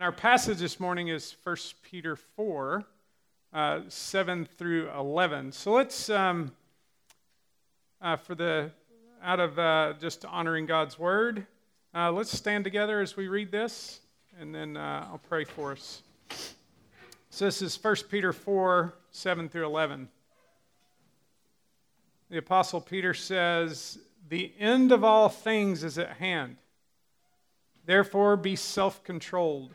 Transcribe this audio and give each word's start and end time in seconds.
Our 0.00 0.12
passage 0.12 0.58
this 0.58 0.78
morning 0.78 1.08
is 1.08 1.34
1 1.42 1.56
Peter 1.82 2.14
4, 2.14 2.84
uh, 3.52 3.80
7 3.88 4.44
through 4.56 4.88
11. 4.90 5.50
So 5.50 5.72
let's, 5.72 6.08
um, 6.08 6.52
uh, 8.00 8.14
for 8.14 8.36
the, 8.36 8.70
out 9.20 9.40
of 9.40 9.58
uh, 9.58 9.94
just 10.00 10.24
honoring 10.24 10.66
God's 10.66 11.00
word, 11.00 11.48
uh, 11.96 12.12
let's 12.12 12.30
stand 12.30 12.62
together 12.62 13.00
as 13.00 13.16
we 13.16 13.26
read 13.26 13.50
this, 13.50 13.98
and 14.38 14.54
then 14.54 14.76
uh, 14.76 15.08
I'll 15.10 15.20
pray 15.28 15.42
for 15.42 15.72
us. 15.72 16.02
So 17.30 17.46
this 17.46 17.60
is 17.60 17.76
1 17.82 17.96
Peter 18.08 18.32
4, 18.32 18.94
7 19.10 19.48
through 19.48 19.66
11. 19.66 20.08
The 22.30 22.38
Apostle 22.38 22.82
Peter 22.82 23.14
says, 23.14 23.98
The 24.28 24.52
end 24.60 24.92
of 24.92 25.02
all 25.02 25.28
things 25.28 25.82
is 25.82 25.98
at 25.98 26.18
hand. 26.18 26.58
Therefore, 27.84 28.36
be 28.36 28.54
self 28.54 29.02
controlled 29.02 29.74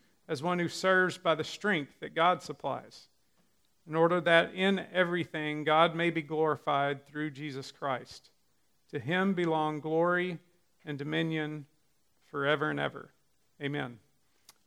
as 0.27 0.43
one 0.43 0.59
who 0.59 0.67
serves 0.67 1.17
by 1.17 1.35
the 1.35 1.43
strength 1.43 1.99
that 1.99 2.15
God 2.15 2.41
supplies, 2.41 3.07
in 3.87 3.95
order 3.95 4.21
that 4.21 4.53
in 4.53 4.85
everything 4.93 5.63
God 5.63 5.95
may 5.95 6.09
be 6.09 6.21
glorified 6.21 7.05
through 7.07 7.31
Jesus 7.31 7.71
Christ. 7.71 8.29
To 8.91 8.99
him 8.99 9.33
belong 9.33 9.79
glory 9.79 10.39
and 10.85 10.97
dominion 10.97 11.65
forever 12.27 12.69
and 12.69 12.79
ever. 12.79 13.11
Amen. 13.61 13.99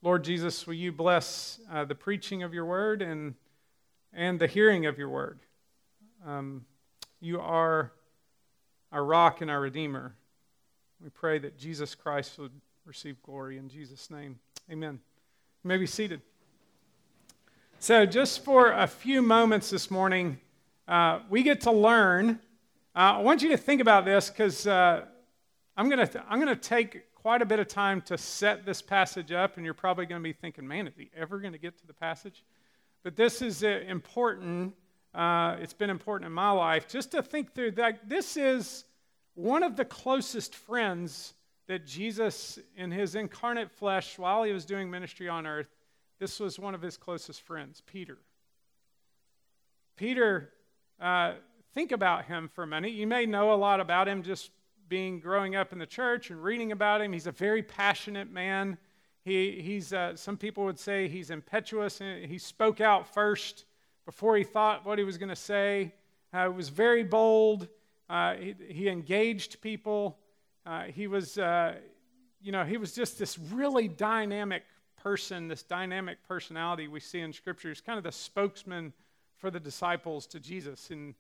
Lord 0.03 0.25
Jesus, 0.25 0.67
will 0.67 0.75
you 0.75 0.93
bless 0.93 1.61
uh, 1.73 1.85
the 1.85 1.95
preaching 1.95 2.43
of 2.43 2.53
your 2.53 2.67
word 2.67 3.01
and, 3.01 3.35
and 4.13 4.39
the 4.39 4.47
hearing 4.47 4.87
of 4.87 4.99
your 4.99 5.09
word? 5.09 5.41
Um, 6.27 6.67
you 7.21 7.41
are 7.41 7.93
our 8.93 9.05
rock 9.05 9.41
and 9.41 9.51
our 9.51 9.61
redeemer. 9.61 10.15
We 11.03 11.11
pray 11.11 11.39
that 11.39 11.59
Jesus 11.59 11.95
Christ 11.95 12.39
would 12.39 12.53
receive 12.85 13.23
glory 13.23 13.59
in 13.59 13.69
Jesus' 13.69 14.11
name. 14.11 14.39
Amen. 14.71 15.01
You 15.65 15.69
may 15.69 15.79
be 15.79 15.87
seated. 15.87 16.21
So, 17.79 18.05
just 18.05 18.45
for 18.45 18.73
a 18.73 18.87
few 18.87 19.23
moments 19.23 19.71
this 19.71 19.91
morning, 19.91 20.39
uh, 20.87 21.21
we 21.31 21.43
get 21.43 21.63
to 21.63 21.73
learn. 21.73 22.39
Uh, 22.95 22.99
I 22.99 23.19
want 23.21 23.41
you 23.41 23.49
to 23.49 23.57
think 23.57 23.81
about 23.81 24.05
this 24.05 24.29
because 24.29 24.67
uh, 24.67 25.07
I'm 25.75 25.89
going 25.89 26.07
to 26.07 26.25
I'm 26.29 26.39
going 26.39 26.55
to 26.55 26.61
take 26.61 27.15
quite 27.15 27.41
a 27.41 27.47
bit 27.47 27.61
of 27.61 27.69
time 27.69 28.03
to 28.03 28.19
set 28.19 28.67
this 28.67 28.83
passage 28.83 29.33
up, 29.33 29.57
and 29.57 29.65
you're 29.65 29.73
probably 29.73 30.05
going 30.05 30.21
to 30.21 30.23
be 30.23 30.35
thinking, 30.35 30.69
"Man, 30.69 30.87
is 30.87 30.93
he 30.99 31.11
ever 31.17 31.39
going 31.39 31.55
to 31.55 31.59
get 31.59 31.79
to 31.79 31.87
the 31.87 31.95
passage?" 31.95 32.45
But 33.03 33.17
this 33.17 33.41
is 33.41 33.65
uh, 33.65 33.81
important. 33.89 34.75
Uh, 35.15 35.57
it's 35.63 35.73
been 35.73 35.89
important 35.89 36.27
in 36.27 36.33
my 36.35 36.51
life 36.51 36.87
just 36.87 37.13
to 37.13 37.23
think 37.23 37.55
through 37.55 37.71
that. 37.71 38.07
This 38.07 38.37
is 38.37 38.85
one 39.35 39.63
of 39.63 39.77
the 39.77 39.87
closest 39.87 40.55
friends 40.55 41.33
that 41.67 41.87
Jesus, 41.87 42.59
in 42.77 42.91
his 42.91 43.15
incarnate 43.15 43.71
flesh, 43.71 44.19
while 44.19 44.43
he 44.43 44.53
was 44.53 44.65
doing 44.65 44.91
ministry 44.91 45.29
on 45.29 45.47
earth, 45.47 45.69
this 46.19 46.39
was 46.39 46.59
one 46.59 46.75
of 46.75 46.83
his 46.83 46.97
closest 46.97 47.43
friends, 47.43 47.83
Peter. 47.87 48.19
Peter, 49.97 50.51
uh, 51.01 51.35
think 51.73 51.93
about 51.93 52.27
him 52.27 52.49
for 52.53 52.65
a 52.65 52.67
minute. 52.67 52.93
You 52.93 53.07
may 53.07 53.27
know 53.27 53.53
a 53.53 53.57
lot 53.57 53.81
about 53.81 54.09
him 54.09 54.23
just 54.23 54.51
being 54.89 55.19
growing 55.19 55.57
up 55.57 55.73
in 55.73 55.79
the 55.79 55.87
church 55.87 56.31
and 56.31 56.43
reading 56.43 56.73
about 56.73 57.01
him. 57.01 57.13
He's 57.13 57.27
a 57.27 57.33
very 57.33 57.63
passionate 57.63 58.31
man. 58.31 58.77
He, 59.25 59.61
he's, 59.63 59.93
uh, 59.93 60.17
some 60.17 60.37
people 60.37 60.65
would 60.65 60.79
say 60.79 61.09
he's 61.09 61.31
impetuous. 61.31 61.99
He 61.99 62.39
spoke 62.39 62.81
out 62.81 63.13
first 63.13 63.65
before 64.05 64.37
he 64.37 64.45
thought 64.45 64.85
what 64.85 64.99
he 64.99 65.05
was 65.05 65.17
going 65.17 65.31
to 65.31 65.37
say. 65.37 65.95
Uh, 66.33 66.51
was 66.55 66.69
very 66.69 67.05
bold. 67.05 67.69
Uh, 68.09 68.35
he, 68.35 68.55
he, 68.69 68.89
engaged 68.89 69.61
people. 69.63 70.19
Uh, 70.67 70.85
he 70.85 71.07
was, 71.07 71.39
uh, 71.39 71.75
you 72.41 72.53
know, 72.53 72.65
he 72.65 72.77
was 72.77 72.93
just 72.93 73.19
this 73.19 73.39
really 73.39 73.89
dynamic 73.89 74.63
person, 75.03 75.49
this 75.49 75.63
dynamic 75.63 76.19
personality 76.27 76.89
we 76.89 77.01
see 77.01 77.21
in 77.21 77.33
Scripture. 77.33 77.69
He's 77.69 77.81
kind 77.81 77.99
of 77.99 78.05
the 78.05 78.13
spokesman 78.13 78.93
for 79.37 79.51
the 79.51 79.61
disciples 79.61 80.27
to 80.29 80.41
Jesus. 80.41 80.91
And, 80.91 81.15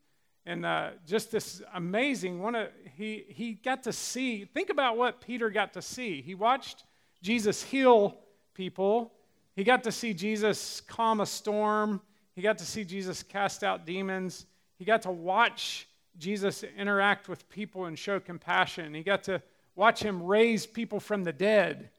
and 0.46 0.64
uh, 0.64 0.90
just 1.06 1.30
this 1.30 1.62
amazing 1.74 2.40
one, 2.40 2.54
of, 2.54 2.68
he, 2.96 3.24
he 3.28 3.52
got 3.52 3.82
to 3.82 3.92
see, 3.92 4.46
think 4.46 4.70
about 4.70 4.96
what 4.96 5.20
Peter 5.20 5.50
got 5.50 5.74
to 5.74 5.82
see. 5.82 6.22
He 6.22 6.34
watched 6.34 6.84
Jesus 7.22 7.62
heal 7.62 8.18
people, 8.54 9.12
he 9.56 9.64
got 9.64 9.84
to 9.84 9.92
see 9.92 10.14
Jesus 10.14 10.80
calm 10.82 11.20
a 11.20 11.26
storm, 11.26 12.00
he 12.34 12.42
got 12.42 12.58
to 12.58 12.64
see 12.64 12.84
Jesus 12.84 13.22
cast 13.22 13.62
out 13.62 13.84
demons, 13.84 14.46
he 14.78 14.84
got 14.84 15.02
to 15.02 15.10
watch 15.10 15.86
Jesus 16.18 16.62
interact 16.62 17.28
with 17.28 17.48
people 17.48 17.86
and 17.86 17.98
show 17.98 18.20
compassion. 18.20 18.94
He 18.94 19.02
got 19.02 19.24
to 19.24 19.42
watch 19.74 20.02
him 20.02 20.22
raise 20.22 20.66
people 20.66 21.00
from 21.00 21.24
the 21.24 21.32
dead. 21.32 21.90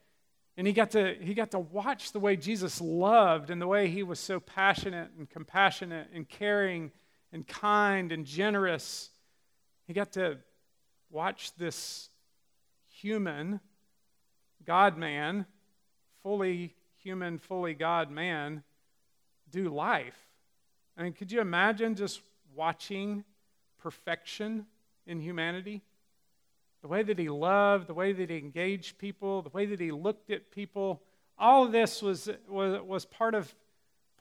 And 0.57 0.65
he 0.65 0.71
got, 0.71 0.91
to, 0.91 1.15
he 1.19 1.33
got 1.33 1.51
to 1.51 1.59
watch 1.59 2.13
the 2.13 2.19
way 2.19 2.37
Jesus 2.37 2.79
loved 2.79 3.49
and 3.49 3.61
the 3.61 3.67
way 3.67 3.89
he 3.89 4.03
was 4.03 4.19
so 4.19 4.39
passionate 4.39 5.11
and 5.17 5.29
compassionate 5.29 6.07
and 6.13 6.27
caring 6.27 6.91
and 7.33 7.45
kind 7.45 8.13
and 8.13 8.25
generous. 8.25 9.09
He 9.85 9.93
got 9.93 10.13
to 10.13 10.37
watch 11.09 11.53
this 11.55 12.09
human, 12.87 13.59
God 14.65 14.97
man, 14.97 15.45
fully 16.23 16.73
human, 16.97 17.37
fully 17.37 17.73
God 17.73 18.09
man, 18.09 18.63
do 19.51 19.69
life. 19.69 20.17
I 20.97 21.03
mean, 21.03 21.11
could 21.11 21.31
you 21.31 21.41
imagine 21.41 21.95
just 21.95 22.21
watching 22.55 23.25
perfection 23.85 24.65
in 25.05 25.19
humanity. 25.19 25.79
The 26.81 26.87
way 26.87 27.03
that 27.03 27.19
he 27.19 27.29
loved, 27.29 27.85
the 27.85 27.93
way 27.93 28.13
that 28.13 28.31
he 28.31 28.37
engaged 28.39 28.97
people, 28.97 29.43
the 29.43 29.51
way 29.51 29.67
that 29.67 29.79
he 29.79 29.91
looked 29.91 30.31
at 30.31 30.49
people, 30.49 31.03
all 31.37 31.65
of 31.65 31.71
this 31.71 32.01
was, 32.01 32.27
was, 32.49 32.81
was 32.81 33.05
part, 33.05 33.35
of, 33.35 33.53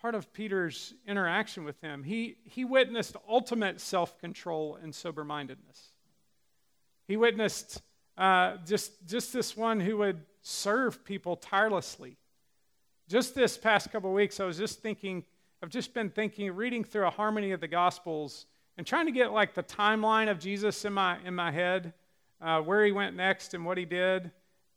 part 0.02 0.14
of 0.14 0.30
Peter's 0.34 0.92
interaction 1.08 1.64
with 1.64 1.80
him. 1.80 2.02
He, 2.02 2.36
he 2.44 2.66
witnessed 2.66 3.16
ultimate 3.26 3.80
self 3.80 4.18
control 4.18 4.78
and 4.82 4.94
sober 4.94 5.24
mindedness. 5.24 5.92
He 7.08 7.16
witnessed 7.16 7.80
uh, 8.18 8.58
just, 8.66 8.92
just 9.06 9.32
this 9.32 9.56
one 9.56 9.80
who 9.80 9.96
would 9.96 10.20
serve 10.42 11.06
people 11.06 11.36
tirelessly. 11.36 12.18
Just 13.08 13.34
this 13.34 13.56
past 13.56 13.90
couple 13.90 14.12
weeks, 14.12 14.40
I 14.40 14.44
was 14.44 14.58
just 14.58 14.82
thinking, 14.82 15.24
I've 15.62 15.70
just 15.70 15.94
been 15.94 16.10
thinking, 16.10 16.52
reading 16.52 16.84
through 16.84 17.06
a 17.06 17.10
harmony 17.10 17.52
of 17.52 17.62
the 17.62 17.68
Gospels 17.68 18.44
and 18.76 18.86
trying 18.86 19.06
to 19.06 19.12
get 19.12 19.32
like 19.32 19.54
the 19.54 19.62
timeline 19.62 20.30
of 20.30 20.38
Jesus 20.38 20.84
in 20.84 20.92
my, 20.92 21.18
in 21.24 21.34
my 21.34 21.50
head, 21.50 21.92
uh, 22.40 22.60
where 22.60 22.84
he 22.84 22.92
went 22.92 23.16
next 23.16 23.54
and 23.54 23.64
what 23.64 23.78
he 23.78 23.84
did. 23.84 24.30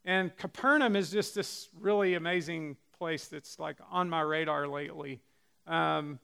And 0.06 0.35
Capernaum 0.38 0.96
is 0.96 1.12
just 1.12 1.35
this 1.35 1.69
really 1.80 2.13
amazing 2.13 2.78
place 2.97 3.28
that's 3.28 3.59
like 3.59 3.78
on 3.91 4.09
my 4.09 4.22
radar 4.22 4.68
lately. 4.68 5.19
Um, 5.66 6.19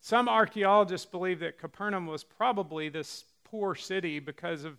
some 0.00 0.28
archaeologists 0.28 1.06
believe 1.06 1.40
that 1.40 1.58
Capernaum 1.58 2.06
was 2.06 2.24
probably 2.24 2.88
this 2.88 3.24
poor 3.44 3.74
city 3.74 4.18
because 4.18 4.64
of 4.64 4.78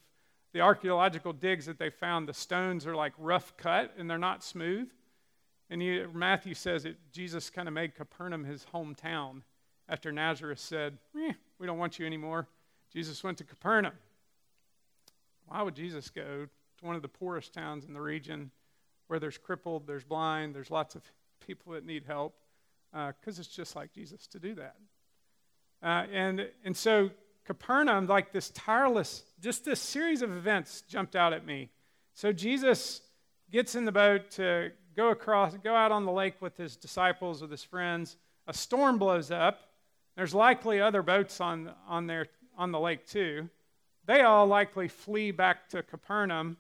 the 0.52 0.60
archaeological 0.60 1.34
digs 1.34 1.66
that 1.66 1.80
they 1.80 1.90
found. 1.90 2.28
The 2.28 2.34
stones 2.34 2.86
are 2.86 2.96
like 2.96 3.14
rough 3.18 3.56
cut 3.58 3.94
and 3.98 4.10
they're 4.10 4.18
not 4.18 4.44
smooth. 4.44 4.90
And 5.70 5.82
you, 5.82 6.10
Matthew 6.14 6.54
says 6.54 6.84
that 6.84 6.98
Jesus 7.12 7.50
kind 7.50 7.68
of 7.68 7.74
made 7.74 7.96
Capernaum 7.96 8.44
his 8.44 8.66
hometown 8.74 9.42
after 9.90 10.12
Nazareth 10.12 10.60
said, 10.60 10.98
eh, 11.18 11.34
we 11.64 11.68
don't 11.68 11.78
want 11.78 11.98
you 11.98 12.06
anymore. 12.06 12.46
Jesus 12.92 13.24
went 13.24 13.38
to 13.38 13.46
Capernaum. 13.46 13.94
Why 15.48 15.62
would 15.62 15.78
Jesus 15.78 16.10
go 16.10 16.46
to 16.80 16.86
one 16.86 16.94
of 16.94 17.02
the 17.02 17.08
poorest 17.08 17.54
towns 17.54 17.86
in 17.86 17.94
the 17.94 18.02
region 18.02 18.52
where 19.08 19.18
there's 19.18 19.38
crippled, 19.38 19.88
there's 19.88 20.04
blind, 20.04 20.54
there's 20.54 20.70
lots 20.70 20.94
of 20.96 21.04
people 21.48 21.72
that 21.72 21.86
need 21.86 22.04
help? 22.06 22.36
Because 22.92 23.40
uh, 23.40 23.44
it's 23.44 23.48
just 23.48 23.78
like 23.78 23.94
Jesus 23.94 24.28
to 24.28 24.40
do 24.40 24.56
that. 24.56 24.76
Uh, 25.82 26.06
and, 26.12 26.50
and 26.66 26.76
so 26.76 27.12
Capernaum, 27.46 28.08
like 28.08 28.34
this 28.34 28.50
tireless, 28.50 29.24
just 29.40 29.64
this 29.64 29.80
series 29.80 30.22
of 30.22 30.36
events 30.36 30.84
jumped 30.90 31.16
out 31.16 31.32
at 31.32 31.46
me. 31.46 31.70
So 32.14 32.34
Jesus 32.34 33.00
gets 33.50 33.74
in 33.74 33.86
the 33.86 33.94
boat 33.94 34.32
to 34.32 34.72
go 34.98 35.12
across, 35.12 35.56
go 35.64 35.74
out 35.74 35.94
on 35.94 36.04
the 36.04 36.12
lake 36.12 36.42
with 36.42 36.58
his 36.58 36.76
disciples, 36.76 37.42
with 37.42 37.52
his 37.52 37.64
friends. 37.64 38.18
A 38.48 38.54
storm 38.54 38.98
blows 38.98 39.32
up. 39.32 39.62
There's 40.16 40.34
likely 40.34 40.82
other 40.82 41.02
boats 41.02 41.42
on, 41.42 41.72
on, 41.88 42.26
on 42.58 42.72
the 42.72 42.80
lake 42.80 43.06
too. 43.08 43.50
They 44.06 44.22
all 44.22 44.48
likely 44.48 44.88
flee 44.88 45.32
back 45.32 45.70
to 45.70 45.84
Capernaum. 45.84 46.58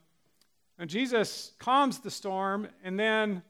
And 0.79 0.89
Jesus 0.89 1.53
calms 1.59 1.99
the 1.99 2.11
storm, 2.11 2.67
and 2.83 2.99
then 2.99 3.43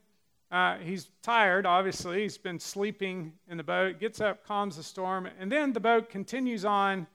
Uh, 0.53 0.77
he's 0.85 1.09
tired, 1.23 1.65
obviously. 1.65 2.21
He's 2.21 2.37
been 2.37 2.59
sleeping 2.59 3.33
in 3.49 3.57
the 3.57 3.63
boat, 3.63 3.99
gets 3.99 4.21
up, 4.21 4.45
calms 4.45 4.75
the 4.75 4.83
storm, 4.83 5.27
and 5.39 5.51
then 5.51 5.73
the 5.73 5.79
boat 5.79 6.11
continues 6.11 6.63
on 6.63 7.07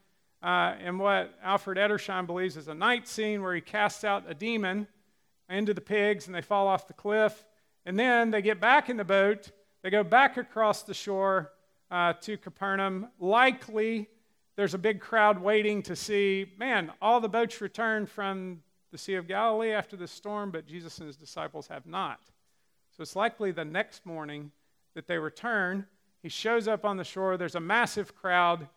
uh, 0.43 0.75
in 0.85 0.99
what 0.99 1.39
Alfred 1.41 1.79
Edersheim 1.79 2.27
believes 2.27 2.57
is 2.57 2.67
a 2.67 2.75
night 2.75 3.07
scene 3.07 3.41
where 3.41 3.55
he 3.55 3.61
casts 3.61 4.03
out 4.03 4.25
a 4.27 4.35
demon 4.35 4.89
into 5.49 5.73
the 5.73 5.81
pigs 5.81 6.27
and 6.27 6.35
they 6.35 6.43
fall 6.43 6.67
off 6.67 6.89
the 6.89 6.95
cliff. 6.95 7.45
And 7.87 7.97
then 7.97 8.33
they 8.33 8.43
get 8.43 8.59
back 8.59 8.91
in 8.91 8.97
the 8.97 9.05
boat, 9.05 9.53
they 9.83 9.91
go 9.91 10.03
back 10.03 10.37
across 10.37 10.83
the 10.83 10.95
shore 10.95 11.53
uh, 11.91 12.13
to 12.15 12.37
Capernaum. 12.37 13.09
Likely, 13.19 14.09
there's 14.57 14.75
a 14.75 14.79
big 14.79 15.01
crowd 15.01 15.41
waiting 15.41 15.83
to 15.83 15.97
see, 15.97 16.53
man, 16.59 16.93
all 17.01 17.21
the 17.21 17.29
boats 17.29 17.61
returned 17.61 18.09
from 18.09 18.61
the 18.91 18.99
Sea 18.99 19.15
of 19.15 19.29
Galilee 19.29 19.71
after 19.71 19.97
the 19.97 20.09
storm, 20.09 20.51
but 20.51 20.67
Jesus 20.67 20.99
and 20.99 21.07
his 21.07 21.17
disciples 21.17 21.69
have 21.69 21.87
not. 21.87 22.21
So 22.97 23.03
it's 23.03 23.15
likely 23.15 23.53
the 23.53 23.65
next 23.65 24.05
morning 24.05 24.51
that 24.95 25.07
they 25.07 25.19
return. 25.19 25.87
He 26.23 26.29
shows 26.29 26.67
up 26.67 26.85
on 26.85 26.97
the 26.97 27.05
shore. 27.05 27.37
There's 27.37 27.55
a 27.55 27.61
massive 27.61 28.17
crowd. 28.17 28.69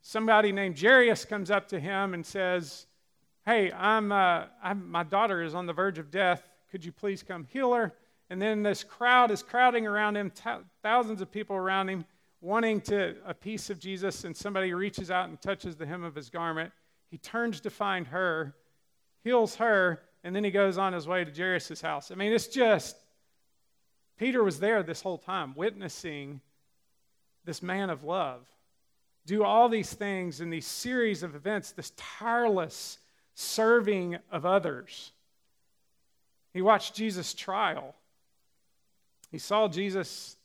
Somebody 0.00 0.52
named 0.52 0.80
Jairus 0.80 1.24
comes 1.24 1.50
up 1.50 1.68
to 1.68 1.80
him 1.80 2.14
and 2.14 2.24
says, 2.24 2.86
Hey, 3.44 3.70
I'm, 3.72 4.10
uh, 4.10 4.44
I'm, 4.62 4.90
my 4.90 5.02
daughter 5.02 5.42
is 5.42 5.54
on 5.54 5.66
the 5.66 5.72
verge 5.72 5.98
of 5.98 6.10
death. 6.10 6.48
Could 6.70 6.84
you 6.84 6.90
please 6.90 7.22
come 7.22 7.44
heal 7.44 7.74
her? 7.74 7.94
And 8.28 8.42
then 8.42 8.62
this 8.62 8.82
crowd 8.82 9.30
is 9.30 9.42
crowding 9.42 9.86
around 9.86 10.16
him, 10.16 10.30
t- 10.30 10.50
thousands 10.82 11.20
of 11.20 11.30
people 11.30 11.54
around 11.54 11.88
him, 11.88 12.04
wanting 12.40 12.80
to 12.82 13.16
a 13.24 13.34
piece 13.34 13.70
of 13.70 13.78
Jesus. 13.78 14.24
And 14.24 14.36
somebody 14.36 14.72
reaches 14.74 15.10
out 15.10 15.28
and 15.28 15.40
touches 15.40 15.76
the 15.76 15.86
hem 15.86 16.04
of 16.04 16.14
his 16.14 16.30
garment. 16.30 16.72
He 17.10 17.18
turns 17.18 17.60
to 17.60 17.70
find 17.70 18.06
her, 18.08 18.54
heals 19.22 19.56
her, 19.56 20.02
and 20.24 20.34
then 20.34 20.44
he 20.44 20.50
goes 20.50 20.78
on 20.78 20.92
his 20.92 21.06
way 21.06 21.24
to 21.24 21.30
Jairus' 21.30 21.80
house. 21.80 22.10
I 22.10 22.14
mean, 22.14 22.32
it's 22.32 22.48
just 22.48 22.96
Peter 24.18 24.42
was 24.42 24.58
there 24.58 24.82
this 24.82 25.02
whole 25.02 25.18
time, 25.18 25.54
witnessing 25.54 26.40
this 27.44 27.62
man 27.62 27.90
of 27.90 28.02
love 28.02 28.46
do 29.26 29.42
all 29.42 29.68
these 29.68 29.92
things 29.92 30.40
in 30.40 30.50
these 30.50 30.66
series 30.66 31.22
of 31.22 31.34
events, 31.34 31.72
this 31.72 31.92
tireless 31.96 32.98
serving 33.34 34.16
of 34.30 34.46
others. 34.46 35.12
He 36.54 36.62
watched 36.62 36.94
Jesus' 36.94 37.34
trial. 37.34 37.94
He 39.30 39.38
saw 39.38 39.68
Jesus 39.68 40.35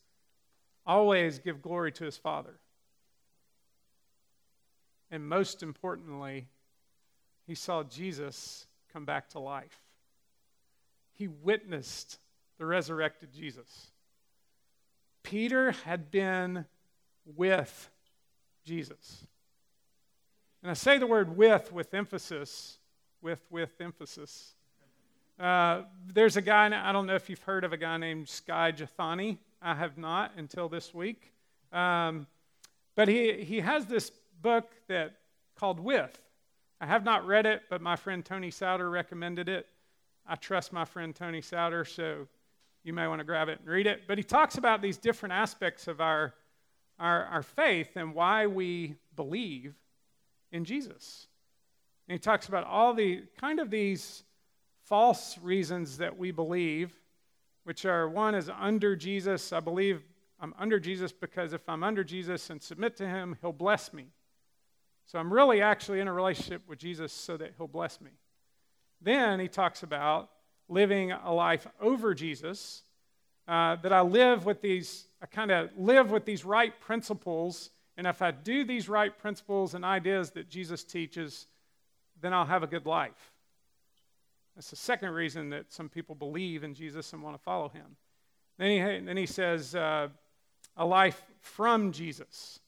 always 0.86 1.40
give 1.40 1.62
glory 1.62 1.92
to 1.94 2.04
his 2.04 2.18
Father. 2.18 2.60
And 5.10 5.28
most 5.28 5.62
importantly, 5.62 6.48
he 7.46 7.56
saw 7.56 7.84
Jesus 7.84 8.66
come 8.94 9.06
back 9.06 9.30
to 9.30 9.40
life. 9.40 9.78
He 11.14 11.28
witnessed 11.28 12.18
the 12.58 12.66
resurrected 12.66 13.34
Jesus. 13.34 13.92
Peter 15.24 15.72
had 15.84 16.12
been 16.12 16.66
with 17.36 17.90
Jesus. 18.66 19.26
And 20.62 20.72
I 20.72 20.74
say 20.74 20.98
the 20.98 21.08
word 21.08 21.36
with 21.36 21.72
with 21.72 21.94
emphasis, 21.94 22.78
with 23.22 23.42
with 23.50 23.80
emphasis. 23.82 24.54
Uh, 25.40 25.82
there's 26.14 26.38
a 26.38 26.42
guy, 26.42 26.68
I 26.68 26.92
don't 26.92 27.08
know 27.08 27.16
if 27.16 27.28
you've 27.30 27.42
heard 27.42 27.64
of 27.64 27.74
a 27.74 27.78
guy 27.78 27.98
named 27.98 28.30
Skye 28.30 28.72
Jethani. 28.72 29.40
I 29.62 29.76
have 29.76 29.98
not 29.98 30.32
until 30.38 30.70
this 30.70 30.94
week. 30.94 31.32
Um, 31.72 32.28
but 32.96 33.08
he, 33.08 33.44
he 33.44 33.60
has 33.60 33.86
this 33.86 34.12
book 34.42 34.70
that 34.88 35.16
called 35.56 35.80
With. 35.80 36.20
I 36.80 36.88
have 36.88 37.04
not 37.04 37.28
read 37.28 37.46
it, 37.46 37.64
but 37.70 37.82
my 37.82 37.96
friend 37.96 38.26
Tony 38.26 38.50
Souter 38.50 38.90
recommended 38.90 39.48
it. 39.48 39.68
I 40.28 40.36
trust 40.36 40.74
my 40.74 40.86
friend 40.86 41.16
Tony 41.16 41.42
Souter, 41.42 41.86
so 41.86 42.28
you 42.84 42.94
may 42.94 43.08
want 43.08 43.20
to 43.20 43.24
grab 43.24 43.50
it 43.50 43.60
and 43.60 43.70
read 43.70 43.88
it. 43.88 44.02
But 44.08 44.18
he 44.18 44.24
talks 44.24 44.58
about 44.58 44.82
these 44.82 44.98
different 44.98 45.34
aspects 45.34 45.88
of 45.88 46.02
our, 46.02 46.34
our, 47.00 47.26
our 47.26 47.44
faith 47.44 47.96
and 47.96 48.16
why 48.16 48.48
we 48.48 48.96
believe 49.16 49.76
in 50.52 50.66
Jesus. 50.66 51.28
And 52.08 52.16
he 52.16 52.20
talks 52.20 52.48
about 52.48 52.66
all 52.66 52.94
the 52.94 53.24
kind 53.40 53.60
of 53.60 53.70
these 53.70 54.24
false 54.86 55.38
reasons 55.42 55.98
that 56.00 56.18
we 56.18 56.32
believe, 56.32 56.94
which 57.64 57.86
are 57.86 58.10
one 58.10 58.36
is 58.36 58.50
under 58.50 58.96
Jesus. 58.96 59.54
I 59.54 59.60
believe 59.60 60.04
I'm 60.40 60.54
under 60.58 60.80
Jesus 60.80 61.12
because 61.12 61.54
if 61.54 61.68
I'm 61.70 61.84
under 61.84 62.04
Jesus 62.04 62.50
and 62.50 62.62
submit 62.62 62.96
to 62.98 63.08
him, 63.08 63.38
he'll 63.42 63.54
bless 63.54 63.94
me. 63.94 64.08
So 65.06 65.20
I'm 65.20 65.32
really 65.32 65.62
actually 65.62 66.00
in 66.00 66.08
a 66.08 66.14
relationship 66.14 66.62
with 66.68 66.80
Jesus 66.80 67.12
so 67.12 67.38
that 67.38 67.54
he'll 67.58 67.68
bless 67.68 68.02
me. 68.02 68.12
Then 69.02 69.40
he 69.40 69.48
talks 69.48 69.84
about 69.84 70.30
living 70.70 71.12
a 71.12 71.34
life 71.34 71.68
over 71.80 72.14
Jesus, 72.14 72.84
uh, 73.48 73.76
that 73.78 73.92
I 73.92 74.02
live 74.02 74.46
with 74.46 74.62
these, 74.62 75.08
I 75.22 75.26
kind 75.26 75.52
of 75.52 75.70
live 75.78 76.12
with 76.12 76.26
these 76.26 76.46
right 76.46 76.80
principles. 76.80 77.72
And 77.98 78.08
if 78.08 78.22
I 78.22 78.32
do 78.32 78.64
these 78.64 78.88
right 78.88 79.16
principles 79.18 79.74
and 79.74 79.84
ideas 79.84 80.32
that 80.32 80.50
Jesus 80.50 80.84
teaches, 80.84 81.48
then 82.22 82.34
I'll 82.34 82.46
have 82.46 82.64
a 82.64 82.68
good 82.68 82.86
life. 82.86 83.31
That's 84.56 84.70
the 84.70 84.76
second 84.76 85.12
reason 85.12 85.50
that 85.52 85.72
some 85.72 85.90
people 85.90 86.16
believe 86.16 86.64
in 86.64 86.74
Jesus 86.74 87.14
and 87.14 87.24
want 87.24 87.36
to 87.36 87.42
follow 87.42 87.70
him. 87.70 87.96
Then 88.58 88.72
he, 88.72 89.06
then 89.06 89.18
he 89.18 89.26
says, 89.26 89.76
uh, 89.76 90.10
a 90.78 90.86
life 90.86 91.22
from 91.40 91.92
Jesus. 91.92 92.60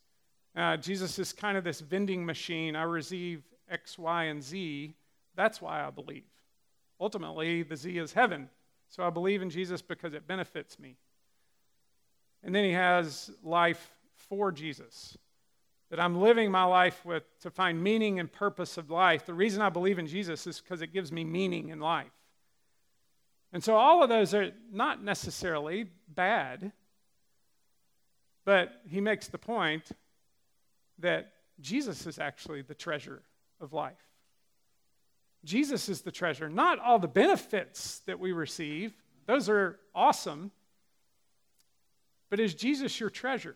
Uh, 0.56 0.77
Jesus 0.77 1.18
is 1.19 1.33
kind 1.33 1.57
of 1.57 1.63
this 1.63 1.80
vending 1.80 2.25
machine. 2.25 2.75
I 2.75 2.83
receive 2.83 3.44
X, 3.69 3.97
Y, 3.97 4.25
and 4.25 4.41
Z. 4.41 4.94
That's 5.35 5.62
why 5.62 5.85
I 5.85 5.89
believe. 5.89 6.24
Ultimately, 7.00 7.63
the 7.63 7.75
Z 7.75 7.97
is 7.97 8.13
heaven. 8.13 8.50
So 8.89 9.03
I 9.03 9.09
believe 9.09 9.41
in 9.41 9.50
Jesus 9.50 9.81
because 9.81 10.13
it 10.13 10.27
benefits 10.27 10.77
me. 10.77 10.95
And 12.44 12.53
then 12.53 12.63
he 12.63 12.71
has 12.71 13.31
life 13.44 13.91
for 14.15 14.51
Jesus. 14.51 15.18
That 15.89 16.00
I'm 16.00 16.19
living 16.19 16.50
my 16.50 16.63
life 16.63 17.06
with 17.06 17.24
to 17.41 17.51
find 17.51 17.83
meaning 17.83 18.19
and 18.19 18.31
purpose 18.31 18.77
of 18.77 18.89
life. 18.89 19.25
The 19.25 19.33
reason 19.33 19.62
I 19.62 19.69
believe 19.69 20.00
in 20.00 20.07
Jesus 20.07 20.47
is 20.47 20.59
because 20.59 20.81
it 20.81 20.91
gives 20.91 21.12
me 21.12 21.24
meaning 21.24 21.69
in 21.69 21.80
life. 21.80 22.12
And 23.51 23.63
so 23.63 23.75
all 23.75 24.01
of 24.01 24.09
those 24.09 24.33
are 24.33 24.51
not 24.71 25.03
necessarily 25.03 25.85
bad, 26.07 26.71
but 28.45 28.81
he 28.89 29.00
makes 29.00 29.27
the 29.27 29.38
point 29.38 29.91
that 31.00 31.31
Jesus 31.59 32.07
is 32.07 32.18
actually 32.18 32.63
the 32.63 32.74
treasure 32.74 33.21
of 33.62 33.74
life. 33.74 33.94
Jesus 35.45 35.89
is 35.89 36.01
the 36.01 36.12
treasure, 36.12 36.50
not 36.50 36.79
all 36.79 36.97
the 36.97 37.07
benefits 37.07 38.00
that 38.06 38.19
we 38.19 38.31
receive. 38.31 38.94
Those 39.27 39.50
are 39.50 39.79
awesome. 39.94 40.51
But 42.29 42.39
is 42.39 42.56
Jesus 42.56 43.00
your 43.00 43.09
treasure? 43.09 43.56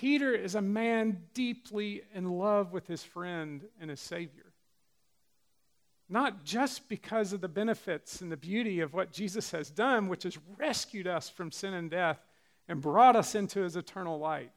Peter 0.00 0.34
is 0.34 0.54
a 0.54 0.60
man 0.60 1.22
deeply 1.32 2.02
in 2.14 2.38
love 2.38 2.70
with 2.70 2.86
his 2.86 3.02
friend 3.02 3.64
and 3.80 3.88
his 3.88 4.00
Savior. 4.00 4.52
Not 6.06 6.44
just 6.44 6.88
because 6.90 7.32
of 7.32 7.40
the 7.40 7.48
benefits 7.48 8.20
and 8.20 8.30
the 8.30 8.36
beauty 8.36 8.80
of 8.80 8.92
what 8.92 9.10
Jesus 9.10 9.50
has 9.52 9.70
done, 9.70 10.08
which 10.08 10.24
has 10.24 10.36
rescued 10.58 11.06
us 11.06 11.30
from 11.30 11.50
sin 11.50 11.72
and 11.72 11.90
death 11.90 12.18
and 12.68 12.82
brought 12.82 13.16
us 13.16 13.34
into 13.34 13.62
his 13.62 13.74
eternal 13.74 14.18
light. 14.18 14.52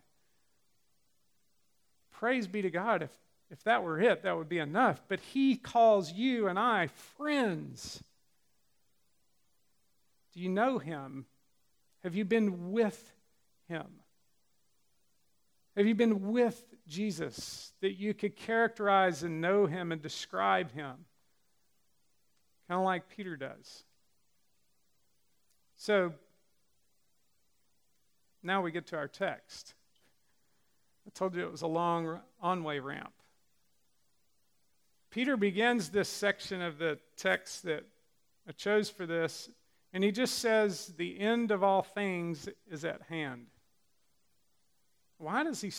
Praise 2.11 2.45
be 2.45 2.61
to 2.61 2.69
God 2.69 3.01
if 3.03 3.11
if 3.51 3.63
that 3.63 3.81
were 3.81 3.99
it, 3.99 4.23
that 4.23 4.37
would 4.37 4.49
be 4.49 4.59
enough. 4.59 5.01
But 5.07 5.21
he 5.21 5.55
calls 5.55 6.11
you 6.13 6.47
and 6.47 6.59
I 6.59 6.87
friends. 7.17 8.03
Do 10.33 10.41
you 10.41 10.49
know 10.49 10.77
him? 10.77 11.25
Have 12.03 12.13
you 12.13 12.25
been 12.25 12.71
with 12.71 13.11
him? 13.67 13.87
Have 15.77 15.85
you 15.85 15.95
been 15.95 16.31
with 16.31 16.63
Jesus 16.87 17.73
that 17.81 17.93
you 17.93 18.13
could 18.13 18.35
characterize 18.35 19.23
and 19.23 19.39
know 19.41 19.65
him 19.65 19.91
and 19.91 20.01
describe 20.01 20.71
him? 20.71 20.95
Kind 22.67 22.79
of 22.79 22.85
like 22.85 23.09
Peter 23.09 23.35
does. 23.35 23.83
So, 25.77 26.13
now 28.43 28.61
we 28.61 28.71
get 28.71 28.87
to 28.87 28.97
our 28.97 29.07
text. 29.07 29.73
I 31.07 31.11
told 31.13 31.35
you 31.35 31.43
it 31.43 31.51
was 31.51 31.61
a 31.61 31.67
long 31.67 32.19
on-way 32.41 32.79
ramp. 32.79 33.13
Peter 35.09 35.37
begins 35.37 35.89
this 35.89 36.09
section 36.09 36.61
of 36.61 36.77
the 36.77 36.99
text 37.17 37.63
that 37.63 37.85
I 38.47 38.51
chose 38.51 38.89
for 38.89 39.05
this, 39.05 39.49
and 39.91 40.03
he 40.03 40.11
just 40.11 40.37
says, 40.39 40.93
The 40.97 41.19
end 41.19 41.51
of 41.51 41.63
all 41.63 41.81
things 41.81 42.47
is 42.69 42.85
at 42.85 43.01
hand. 43.09 43.47
Why 45.19 45.43
does 45.43 45.61
he 45.61 45.71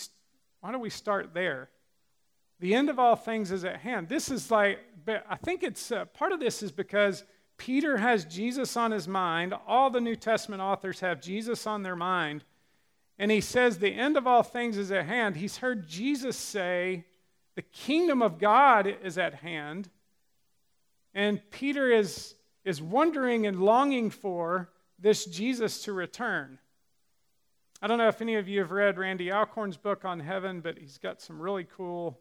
why 0.61 0.71
do 0.71 0.79
we 0.79 0.91
start 0.91 1.35
there? 1.35 1.71
The 2.61 2.75
end 2.75 2.89
of 2.91 2.99
all 2.99 3.17
things 3.17 3.51
is 3.51 3.65
at 3.65 3.81
hand. 3.81 4.09
This 4.09 4.31
is 4.31 4.51
like, 4.51 4.79
I 5.09 5.37
think 5.37 5.63
it's 5.63 5.91
uh, 5.91 6.05
part 6.05 6.33
of 6.33 6.41
this 6.41 6.63
is 6.63 6.71
because 6.71 7.25
Peter 7.57 7.97
has 7.97 8.27
Jesus 8.27 8.77
on 8.77 8.91
his 8.91 9.09
mind. 9.09 9.55
All 9.67 9.91
the 9.91 10.01
New 10.01 10.17
Testament 10.17 10.61
authors 10.61 11.01
have 11.01 11.23
Jesus 11.23 11.67
on 11.67 11.83
their 11.83 11.97
mind. 11.97 12.45
And 13.19 13.31
he 13.31 13.41
says, 13.41 13.79
The 13.79 13.95
end 13.95 14.19
of 14.19 14.27
all 14.27 14.43
things 14.43 14.77
is 14.77 14.93
at 14.93 15.07
hand. 15.07 15.37
He's 15.37 15.57
heard 15.57 15.89
Jesus 15.89 16.37
say, 16.37 17.07
the 17.61 17.63
kingdom 17.63 18.23
of 18.23 18.39
God 18.39 18.87
is 18.87 19.19
at 19.19 19.35
hand. 19.35 19.91
And 21.13 21.43
Peter 21.51 21.91
is 21.91 22.35
is 22.65 22.81
wondering 22.81 23.47
and 23.47 23.61
longing 23.61 24.11
for 24.11 24.71
this 24.99 25.25
Jesus 25.25 25.83
to 25.83 25.93
return. 25.93 26.59
I 27.83 27.87
don't 27.87 27.97
know 27.97 28.09
if 28.09 28.21
any 28.21 28.35
of 28.35 28.47
you 28.47 28.59
have 28.61 28.73
read 28.73 28.99
Randy 28.99 29.33
Alcorn's 29.33 29.79
book 29.79 30.05
on 30.05 30.21
heaven, 30.21 30.61
but 30.61 30.77
he's 30.77 30.99
got 30.99 31.23
some 31.23 31.41
really 31.41 31.65
cool 31.65 32.21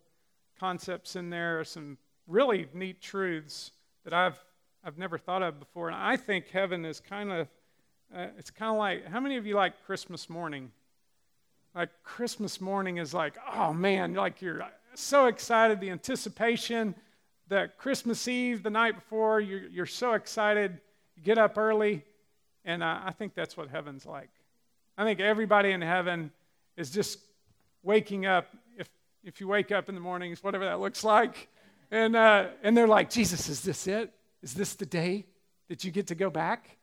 concepts 0.57 1.17
in 1.17 1.29
there, 1.29 1.65
some 1.65 1.97
really 2.27 2.67
neat 2.73 3.01
truths 3.01 3.71
that 4.05 4.13
I've 4.13 4.39
I've 4.85 4.97
never 4.97 5.17
thought 5.17 5.43
of 5.43 5.59
before. 5.59 5.89
And 5.89 5.97
I 5.97 6.15
think 6.15 6.47
heaven 6.47 6.85
is 6.85 7.01
kind 7.01 7.29
of 7.31 7.47
uh, 8.15 8.27
it's 8.37 8.49
kind 8.49 8.71
of 8.71 8.77
like 8.77 9.05
how 9.07 9.19
many 9.19 9.35
of 9.35 9.45
you 9.45 9.55
like 9.55 9.83
Christmas 9.85 10.29
morning? 10.29 10.71
Like 11.75 11.89
Christmas 12.03 12.61
morning 12.61 12.97
is 12.97 13.13
like, 13.13 13.35
oh 13.53 13.73
man, 13.73 14.13
like 14.13 14.41
you're 14.41 14.65
so 14.93 15.25
excited, 15.25 15.81
the 15.81 15.89
anticipation, 15.89 16.95
that 17.49 17.77
Christmas 17.77 18.27
Eve, 18.29 18.63
the 18.63 18.69
night 18.69 18.95
before, 18.95 19.41
you're, 19.41 19.67
you're 19.67 19.85
so 19.85 20.13
excited, 20.13 20.79
you 21.15 21.23
get 21.23 21.37
up 21.37 21.57
early, 21.57 22.03
and 22.63 22.81
uh, 22.81 23.01
I 23.03 23.11
think 23.11 23.35
that's 23.35 23.57
what 23.57 23.69
heaven's 23.69 24.05
like. 24.05 24.29
I 24.99 25.05
think 25.05 25.21
everybody 25.21 25.71
in 25.71 25.81
heaven 25.81 26.29
is 26.75 26.91
just 26.91 27.19
waking 27.83 28.25
up. 28.25 28.53
If, 28.77 28.89
if 29.23 29.39
you 29.39 29.47
wake 29.47 29.71
up 29.71 29.87
in 29.87 29.95
the 29.95 30.01
mornings, 30.01 30.43
whatever 30.43 30.65
that 30.65 30.81
looks 30.81 31.05
like, 31.05 31.47
and, 31.89 32.17
uh, 32.17 32.47
and 32.63 32.75
they're 32.75 32.85
like, 32.85 33.09
Jesus, 33.09 33.47
is 33.47 33.61
this 33.61 33.87
it? 33.87 34.11
Is 34.43 34.53
this 34.53 34.75
the 34.75 34.85
day 34.85 35.23
that 35.69 35.85
you 35.85 35.91
get 35.91 36.07
to 36.07 36.15
go 36.15 36.29
back? 36.29 36.75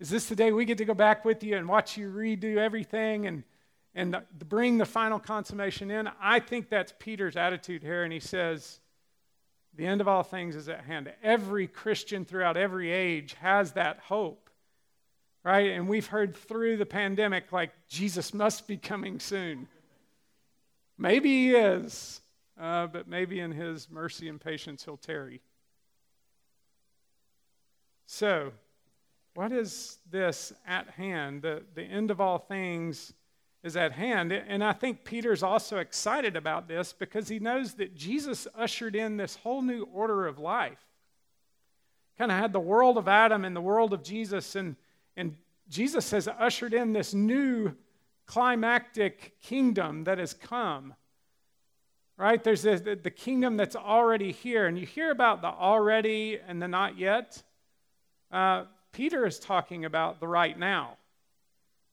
Is 0.00 0.08
this 0.08 0.30
the 0.30 0.34
day 0.34 0.50
we 0.50 0.64
get 0.64 0.78
to 0.78 0.86
go 0.86 0.94
back 0.94 1.26
with 1.26 1.44
you 1.44 1.58
and 1.58 1.68
watch 1.68 1.98
you 1.98 2.10
redo 2.10 2.56
everything 2.56 3.26
and, 3.26 3.44
and 3.94 4.16
bring 4.48 4.78
the 4.78 4.86
final 4.86 5.18
consummation 5.18 5.90
in? 5.90 6.08
I 6.22 6.40
think 6.40 6.70
that's 6.70 6.94
Peter's 6.98 7.36
attitude 7.36 7.82
here, 7.82 8.02
and 8.02 8.14
he 8.14 8.20
says, 8.20 8.80
The 9.74 9.84
end 9.84 10.00
of 10.00 10.08
all 10.08 10.22
things 10.22 10.56
is 10.56 10.70
at 10.70 10.84
hand. 10.84 11.12
Every 11.22 11.66
Christian 11.66 12.24
throughout 12.24 12.56
every 12.56 12.90
age 12.90 13.34
has 13.42 13.72
that 13.72 13.98
hope 13.98 14.41
right? 15.44 15.70
And 15.70 15.88
we've 15.88 16.06
heard 16.06 16.36
through 16.36 16.76
the 16.76 16.86
pandemic, 16.86 17.52
like, 17.52 17.72
Jesus 17.88 18.32
must 18.32 18.66
be 18.66 18.76
coming 18.76 19.18
soon. 19.18 19.68
Maybe 20.98 21.28
he 21.28 21.54
is, 21.54 22.20
uh, 22.60 22.86
but 22.86 23.08
maybe 23.08 23.40
in 23.40 23.52
his 23.52 23.90
mercy 23.90 24.28
and 24.28 24.40
patience 24.40 24.84
he'll 24.84 24.96
tarry. 24.96 25.40
So, 28.06 28.52
what 29.34 29.52
is 29.52 29.98
this 30.10 30.52
at 30.66 30.90
hand? 30.90 31.42
The, 31.42 31.62
the 31.74 31.82
end 31.82 32.10
of 32.10 32.20
all 32.20 32.38
things 32.38 33.14
is 33.62 33.76
at 33.76 33.92
hand. 33.92 34.32
And 34.32 34.62
I 34.62 34.72
think 34.72 35.04
Peter's 35.04 35.42
also 35.42 35.78
excited 35.78 36.36
about 36.36 36.68
this 36.68 36.92
because 36.92 37.28
he 37.28 37.38
knows 37.38 37.74
that 37.74 37.94
Jesus 37.94 38.46
ushered 38.54 38.94
in 38.96 39.16
this 39.16 39.36
whole 39.36 39.62
new 39.62 39.84
order 39.84 40.26
of 40.26 40.38
life. 40.38 40.84
Kind 42.18 42.30
of 42.30 42.38
had 42.38 42.52
the 42.52 42.60
world 42.60 42.98
of 42.98 43.08
Adam 43.08 43.44
and 43.44 43.56
the 43.56 43.60
world 43.60 43.92
of 43.92 44.02
Jesus, 44.02 44.54
and 44.54 44.76
and 45.16 45.36
Jesus 45.68 46.10
has 46.10 46.28
ushered 46.28 46.74
in 46.74 46.92
this 46.92 47.14
new 47.14 47.72
climactic 48.26 49.40
kingdom 49.40 50.04
that 50.04 50.18
has 50.18 50.34
come. 50.34 50.94
Right? 52.16 52.42
There's 52.42 52.62
the 52.62 53.12
kingdom 53.14 53.56
that's 53.56 53.74
already 53.74 54.32
here. 54.32 54.66
And 54.66 54.78
you 54.78 54.86
hear 54.86 55.10
about 55.10 55.42
the 55.42 55.48
already 55.48 56.38
and 56.46 56.60
the 56.62 56.68
not 56.68 56.98
yet. 56.98 57.42
Uh, 58.30 58.64
Peter 58.92 59.26
is 59.26 59.38
talking 59.38 59.84
about 59.84 60.20
the 60.20 60.28
right 60.28 60.58
now. 60.58 60.98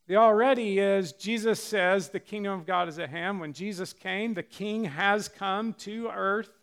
The 0.08 0.18
already 0.18 0.80
is 0.80 1.14
Jesus 1.14 1.62
says 1.64 2.10
the 2.10 2.20
kingdom 2.20 2.60
of 2.60 2.66
God 2.66 2.90
is 2.90 3.00
at 3.00 3.10
hand. 3.10 3.40
When 3.40 3.54
Jesus 3.54 3.94
came, 3.94 4.34
the 4.34 4.44
king 4.44 4.86
has 4.86 5.30
come 5.30 5.74
to 5.76 6.10
earth 6.10 6.59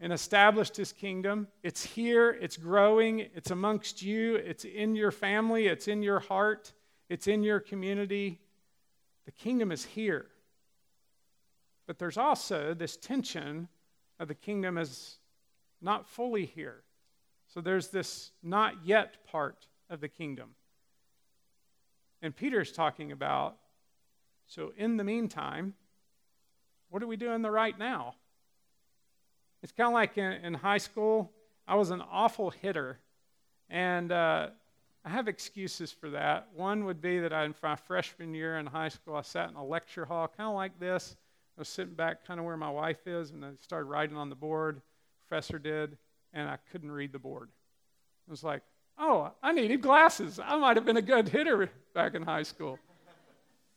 and 0.00 0.12
established 0.12 0.76
his 0.76 0.92
kingdom. 0.92 1.48
It's 1.62 1.82
here, 1.82 2.30
it's 2.30 2.56
growing, 2.56 3.20
it's 3.34 3.50
amongst 3.50 4.02
you, 4.02 4.36
it's 4.36 4.64
in 4.64 4.94
your 4.94 5.10
family, 5.10 5.66
it's 5.66 5.88
in 5.88 6.02
your 6.02 6.20
heart, 6.20 6.72
it's 7.08 7.26
in 7.26 7.42
your 7.42 7.60
community. 7.60 8.40
The 9.24 9.32
kingdom 9.32 9.72
is 9.72 9.84
here. 9.84 10.26
But 11.86 11.98
there's 11.98 12.18
also 12.18 12.74
this 12.74 12.96
tension 12.96 13.68
of 14.18 14.28
the 14.28 14.34
kingdom 14.34 14.76
is 14.76 15.18
not 15.80 16.08
fully 16.08 16.46
here. 16.46 16.82
So 17.46 17.60
there's 17.60 17.88
this 17.88 18.32
not 18.42 18.74
yet 18.84 19.26
part 19.26 19.66
of 19.88 20.00
the 20.00 20.08
kingdom. 20.08 20.50
And 22.22 22.34
Peter's 22.34 22.72
talking 22.72 23.12
about 23.12 23.56
so 24.46 24.72
in 24.76 24.96
the 24.96 25.04
meantime, 25.04 25.74
what 26.88 27.02
are 27.02 27.06
we 27.06 27.16
doing 27.16 27.42
the 27.42 27.50
right 27.50 27.76
now? 27.76 28.14
It's 29.66 29.72
kind 29.72 29.88
of 29.88 29.94
like 29.94 30.16
in, 30.16 30.30
in, 30.44 30.54
high 30.54 30.78
school, 30.78 31.32
I 31.66 31.74
was 31.74 31.90
an 31.90 32.00
awful 32.00 32.50
hitter. 32.50 33.00
And 33.68 34.12
uh, 34.12 34.50
I 35.04 35.08
have 35.08 35.26
excuses 35.26 35.90
for 35.90 36.08
that. 36.10 36.46
One 36.54 36.84
would 36.84 37.00
be 37.00 37.18
that 37.18 37.32
I, 37.32 37.44
in 37.44 37.54
my 37.60 37.74
freshman 37.74 38.32
year 38.32 38.58
in 38.58 38.66
high 38.66 38.90
school, 38.90 39.16
I 39.16 39.22
sat 39.22 39.50
in 39.50 39.56
a 39.56 39.64
lecture 39.64 40.04
hall, 40.04 40.28
kind 40.28 40.48
of 40.48 40.54
like 40.54 40.78
this. 40.78 41.16
I 41.58 41.62
was 41.62 41.68
sitting 41.68 41.94
back 41.94 42.24
kind 42.24 42.38
of 42.38 42.46
where 42.46 42.56
my 42.56 42.70
wife 42.70 43.08
is, 43.08 43.32
and 43.32 43.44
I 43.44 43.48
started 43.60 43.86
writing 43.86 44.16
on 44.16 44.30
the 44.30 44.36
board. 44.36 44.82
Professor 45.26 45.58
did, 45.58 45.98
and 46.32 46.48
I 46.48 46.58
couldn't 46.70 46.92
read 46.92 47.10
the 47.10 47.18
board. 47.18 47.48
I 48.28 48.30
was 48.30 48.44
like, 48.44 48.62
oh, 48.96 49.32
I 49.42 49.50
needed 49.50 49.82
glasses. 49.82 50.38
I 50.38 50.56
might 50.58 50.76
have 50.76 50.84
been 50.84 50.96
a 50.96 51.02
good 51.02 51.28
hitter 51.28 51.70
back 51.92 52.14
in 52.14 52.22
high 52.22 52.44
school. 52.44 52.78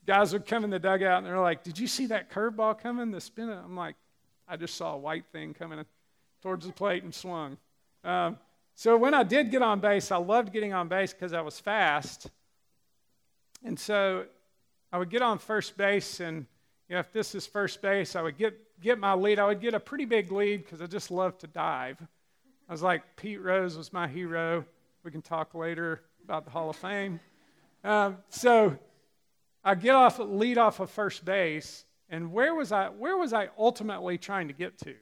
Guys 0.05 0.34
would 0.34 0.46
come 0.46 0.63
in 0.63 0.69
the 0.69 0.77
dugout, 0.77 1.17
and 1.17 1.25
they're 1.25 1.39
like, 1.39 1.63
did 1.63 1.79
you 1.79 1.88
see 1.88 2.05
that 2.05 2.29
curveball 2.29 2.79
coming, 2.79 3.10
the 3.10 3.19
spin? 3.19 3.50
I'm 3.50 3.75
like, 3.75 3.96
I 4.50 4.58
just 4.58 4.75
saw 4.75 4.96
a 4.96 4.98
white 4.98 5.25
thing 5.32 5.53
coming 5.53 5.86
towards 6.41 6.65
the 6.65 6.74
plate 6.74 7.03
and 7.03 7.13
swung. 7.13 7.58
Um, 8.03 8.38
so 8.75 8.98
when 8.98 9.13
I 9.13 9.24
did 9.24 9.51
get 9.51 9.62
on 9.62 9.79
base, 9.79 10.12
I 10.12 10.18
loved 10.18 10.51
getting 10.51 10.74
on 10.74 10.88
base 10.88 11.13
because 11.13 11.34
I 11.34 11.41
was 11.41 11.60
fast. 11.60 12.29
And 13.63 13.79
so 13.79 14.25
I 14.91 14.98
would 14.98 15.10
get 15.10 15.22
on 15.22 15.38
first 15.38 15.77
base, 15.77 16.20
and 16.20 16.46
you 16.88 16.96
know, 16.96 17.00
if 17.00 17.12
this 17.12 17.36
is 17.36 17.46
first 17.46 17.82
base, 17.82 18.15
I 18.15 18.22
would 18.22 18.38
get, 18.38 18.58
get 18.82 18.98
my 18.98 19.13
lead. 19.13 19.38
I 19.38 19.46
would 19.46 19.62
get 19.62 19.74
a 19.74 19.79
pretty 19.79 20.06
big 20.06 20.32
lead 20.32 20.63
because 20.63 20.82
I 20.82 20.88
just 20.88 21.12
loved 21.12 21.41
to 21.41 21.48
dive. 21.48 21.98
I 22.68 22.72
was 22.72 22.82
like, 22.82 23.03
Pete 23.15 23.41
Rose 23.41 23.77
was 23.77 23.94
my 23.94 24.08
hero. 24.08 24.65
We 25.03 25.12
can 25.12 25.22
talk 25.22 25.53
later 25.53 26.01
about 26.24 26.46
the 26.46 26.51
Hall 26.51 26.70
of 26.70 26.75
Fame. 26.75 27.20
Um, 27.84 28.18
so 28.29 28.77
I 29.63 29.75
get 29.75 29.94
off 29.94 30.20
lead 30.20 30.58
off 30.58 30.79
of 30.79 30.89
first 30.89 31.25
base, 31.25 31.86
and 32.10 32.32
where 32.32 32.56
was 32.56 32.72
I, 32.72 32.89
where 32.89 33.18
was 33.18 33.34
I 33.34 33.50
ultimately 33.58 34.18
trying 34.18 34.48
to 34.48 34.54
get 34.54 34.78
to? 34.80 34.96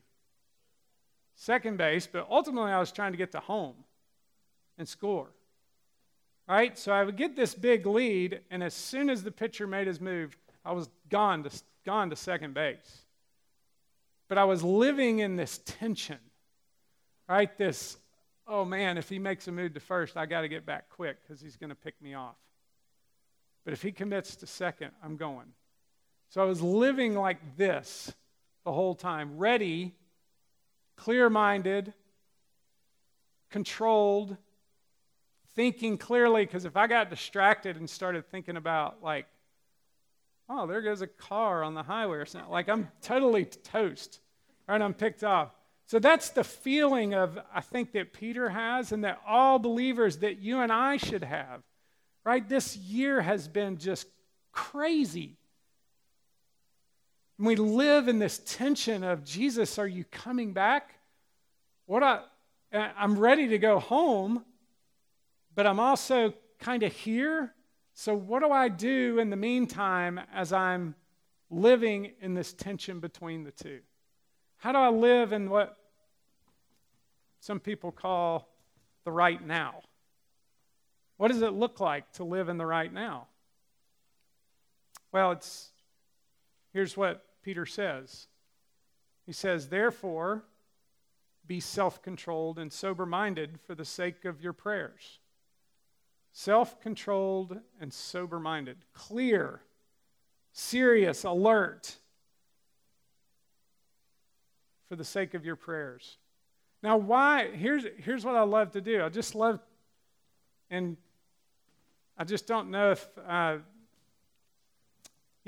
Second 1.35 1.77
base, 1.77 2.07
but 2.11 2.27
ultimately 2.29 2.71
I 2.71 2.79
was 2.79 2.91
trying 2.91 3.13
to 3.13 3.17
get 3.17 3.31
to 3.33 3.39
home 3.39 3.75
and 4.77 4.87
score. 4.87 5.27
Right? 6.47 6.77
So 6.77 6.91
I 6.91 7.03
would 7.03 7.17
get 7.17 7.35
this 7.35 7.53
big 7.53 7.85
lead, 7.85 8.41
and 8.49 8.63
as 8.63 8.73
soon 8.73 9.09
as 9.09 9.23
the 9.23 9.31
pitcher 9.31 9.67
made 9.67 9.87
his 9.87 9.99
move, 9.99 10.37
I 10.63 10.71
was 10.71 10.89
gone 11.09 11.43
to, 11.43 11.61
gone 11.85 12.09
to 12.09 12.15
second 12.15 12.53
base. 12.53 13.05
But 14.27 14.37
I 14.37 14.43
was 14.43 14.63
living 14.63 15.19
in 15.19 15.35
this 15.35 15.59
tension, 15.65 16.19
right? 17.29 17.55
This, 17.57 17.97
oh 18.47 18.65
man, 18.65 18.97
if 18.97 19.07
he 19.09 19.19
makes 19.19 19.47
a 19.47 19.51
move 19.51 19.73
to 19.73 19.79
first, 19.79 20.17
I 20.17 20.25
got 20.25 20.41
to 20.41 20.49
get 20.49 20.65
back 20.65 20.89
quick 20.89 21.17
because 21.23 21.41
he's 21.41 21.55
going 21.55 21.69
to 21.69 21.75
pick 21.75 22.01
me 22.01 22.13
off. 22.13 22.35
But 23.63 23.73
if 23.73 23.81
he 23.81 23.91
commits 23.91 24.35
to 24.37 24.47
second, 24.47 24.91
I'm 25.03 25.17
going. 25.17 25.47
So 26.29 26.41
I 26.41 26.45
was 26.45 26.61
living 26.61 27.15
like 27.15 27.57
this 27.57 28.13
the 28.65 28.71
whole 28.71 28.95
time, 28.95 29.37
ready, 29.37 29.95
clear 30.97 31.29
minded, 31.29 31.93
controlled, 33.49 34.35
thinking 35.55 35.97
clearly. 35.97 36.45
Because 36.45 36.65
if 36.65 36.75
I 36.75 36.87
got 36.87 37.09
distracted 37.09 37.77
and 37.77 37.89
started 37.89 38.29
thinking 38.29 38.57
about, 38.57 39.01
like, 39.01 39.25
oh, 40.49 40.67
there 40.67 40.81
goes 40.81 41.01
a 41.01 41.07
car 41.07 41.63
on 41.63 41.73
the 41.73 41.83
highway 41.83 42.17
or 42.17 42.25
something, 42.25 42.51
like 42.51 42.67
I'm 42.67 42.89
totally 43.01 43.45
toast, 43.45 44.19
right? 44.67 44.81
I'm 44.81 44.93
picked 44.93 45.23
off. 45.23 45.51
So 45.85 45.99
that's 45.99 46.31
the 46.31 46.43
feeling 46.43 47.13
of, 47.13 47.39
I 47.53 47.61
think, 47.61 47.93
that 47.93 48.11
Peter 48.11 48.49
has 48.49 48.91
and 48.91 49.05
that 49.05 49.21
all 49.25 49.57
believers 49.59 50.17
that 50.17 50.39
you 50.39 50.59
and 50.59 50.71
I 50.71 50.97
should 50.97 51.23
have, 51.23 51.61
right? 52.25 52.47
This 52.47 52.75
year 52.75 53.21
has 53.21 53.47
been 53.47 53.77
just 53.77 54.07
crazy. 54.51 55.36
We 57.39 57.55
live 57.55 58.07
in 58.07 58.17
this 58.17 58.41
tension 58.45 59.03
of 59.03 59.23
Jesus, 59.23 59.77
are 59.77 59.87
you 59.87 60.03
coming 60.05 60.53
back? 60.53 60.95
What 61.85 62.01
I, 62.01 62.21
I'm 62.73 63.17
ready 63.17 63.47
to 63.49 63.59
go 63.59 63.79
home, 63.79 64.43
but 65.53 65.67
I'm 65.67 65.79
also 65.79 66.33
kind 66.59 66.81
of 66.81 66.91
here. 66.91 67.53
So, 67.93 68.15
what 68.15 68.41
do 68.41 68.51
I 68.51 68.69
do 68.69 69.19
in 69.19 69.29
the 69.29 69.35
meantime 69.35 70.19
as 70.33 70.51
I'm 70.51 70.95
living 71.49 72.13
in 72.21 72.33
this 72.33 72.53
tension 72.53 72.99
between 72.99 73.43
the 73.43 73.51
two? 73.51 73.79
How 74.57 74.71
do 74.71 74.79
I 74.79 74.89
live 74.89 75.31
in 75.31 75.49
what 75.49 75.77
some 77.39 77.59
people 77.59 77.91
call 77.91 78.49
the 79.05 79.11
right 79.11 79.45
now? 79.45 79.81
What 81.17 81.29
does 81.29 81.41
it 81.41 81.53
look 81.53 81.79
like 81.79 82.11
to 82.13 82.23
live 82.23 82.49
in 82.49 82.57
the 82.57 82.65
right 82.65 82.91
now? 82.91 83.27
Well, 85.11 85.31
it's 85.31 85.69
here's 86.73 86.97
what 86.97 87.25
Peter 87.43 87.65
says. 87.65 88.27
He 89.25 89.33
says, 89.33 89.69
Therefore, 89.69 90.43
be 91.45 91.59
self 91.59 92.01
controlled 92.01 92.59
and 92.59 92.71
sober 92.71 93.05
minded 93.05 93.59
for 93.65 93.75
the 93.75 93.85
sake 93.85 94.25
of 94.25 94.41
your 94.41 94.53
prayers. 94.53 95.19
Self 96.31 96.79
controlled 96.81 97.59
and 97.79 97.93
sober 97.93 98.39
minded. 98.39 98.77
Clear, 98.93 99.61
serious, 100.51 101.23
alert 101.23 101.97
for 104.87 104.95
the 104.95 105.03
sake 105.03 105.33
of 105.33 105.45
your 105.45 105.55
prayers. 105.55 106.17
Now, 106.83 106.97
why? 106.97 107.47
Here's, 107.47 107.85
here's 107.97 108.23
what 108.23 108.35
I 108.35 108.43
love 108.43 108.71
to 108.71 108.81
do. 108.81 109.03
I 109.03 109.09
just 109.09 109.35
love, 109.35 109.59
and 110.69 110.95
I 112.17 112.23
just 112.23 112.47
don't 112.47 112.69
know 112.69 112.91
if, 112.91 113.07
uh, 113.27 113.57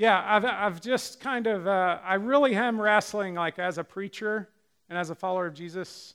yeah, 0.00 0.24
I've, 0.26 0.46
I've 0.46 0.80
just 0.80 1.20
kind 1.20 1.46
of, 1.46 1.66
uh, 1.66 1.98
I 2.02 2.14
really 2.14 2.54
am 2.54 2.80
wrestling, 2.80 3.34
like 3.34 3.58
as 3.58 3.76
a 3.76 3.84
preacher 3.84 4.48
and 4.88 4.98
as 4.98 5.10
a 5.10 5.14
follower 5.14 5.44
of 5.44 5.52
Jesus. 5.52 6.14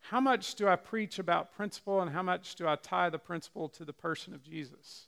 How 0.00 0.20
much 0.20 0.56
do 0.56 0.66
I 0.66 0.74
preach 0.74 1.20
about 1.20 1.54
principle 1.54 2.00
and 2.00 2.10
how 2.10 2.24
much 2.24 2.56
do 2.56 2.66
I 2.66 2.74
tie 2.74 3.10
the 3.10 3.18
principle 3.20 3.68
to 3.68 3.84
the 3.84 3.92
person 3.92 4.34
of 4.34 4.42
Jesus? 4.42 5.06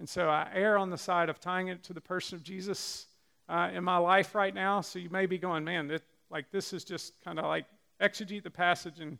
And 0.00 0.08
so 0.08 0.28
I 0.28 0.50
err 0.54 0.76
on 0.76 0.90
the 0.90 0.98
side 0.98 1.28
of 1.28 1.38
tying 1.38 1.68
it 1.68 1.84
to 1.84 1.92
the 1.92 2.00
person 2.00 2.34
of 2.34 2.42
Jesus 2.42 3.06
uh, 3.48 3.70
in 3.72 3.84
my 3.84 3.98
life 3.98 4.34
right 4.34 4.52
now. 4.52 4.80
So 4.80 4.98
you 4.98 5.10
may 5.10 5.26
be 5.26 5.38
going, 5.38 5.62
man, 5.62 5.88
it, 5.88 6.02
like 6.30 6.50
this 6.50 6.72
is 6.72 6.82
just 6.82 7.12
kind 7.22 7.38
of 7.38 7.44
like 7.44 7.66
exegete 8.02 8.42
the 8.42 8.50
passage 8.50 8.98
and, 8.98 9.18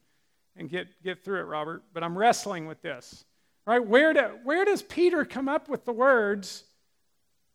and 0.57 0.69
get, 0.69 0.89
get 1.05 1.23
through 1.23 1.43
it, 1.43 1.45
Robert. 1.45 1.85
But 1.95 2.03
I'm 2.03 2.19
wrestling 2.19 2.67
with 2.67 2.83
this. 2.83 3.25
Right? 3.69 3.87
Where, 3.87 4.13
do, 4.13 4.31
where 4.43 4.65
does 4.65 4.83
Peter 4.83 5.25
come 5.25 5.49
up 5.49 5.69
with 5.69 5.85
the 5.85 5.93
words? 5.93 6.65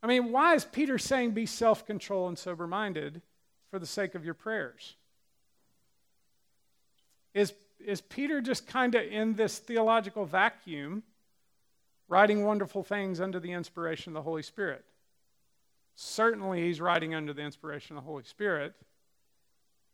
I 0.02 0.08
mean, 0.08 0.32
why 0.32 0.54
is 0.54 0.64
Peter 0.64 0.98
saying 0.98 1.30
be 1.30 1.46
self 1.46 1.86
controlled 1.86 2.28
and 2.28 2.38
sober 2.38 2.66
minded 2.66 3.22
for 3.70 3.78
the 3.78 3.86
sake 3.86 4.14
of 4.14 4.24
your 4.24 4.34
prayers? 4.34 4.96
Is, 7.34 7.54
is 7.84 8.00
Peter 8.00 8.40
just 8.40 8.66
kind 8.66 8.94
of 8.94 9.04
in 9.04 9.34
this 9.34 9.58
theological 9.58 10.24
vacuum, 10.26 11.02
writing 12.08 12.44
wonderful 12.44 12.82
things 12.82 13.20
under 13.20 13.38
the 13.38 13.52
inspiration 13.52 14.10
of 14.10 14.14
the 14.14 14.22
Holy 14.22 14.42
Spirit? 14.42 14.84
Certainly, 15.94 16.62
he's 16.62 16.80
writing 16.80 17.14
under 17.14 17.32
the 17.32 17.42
inspiration 17.42 17.96
of 17.96 18.02
the 18.02 18.08
Holy 18.08 18.24
Spirit. 18.24 18.74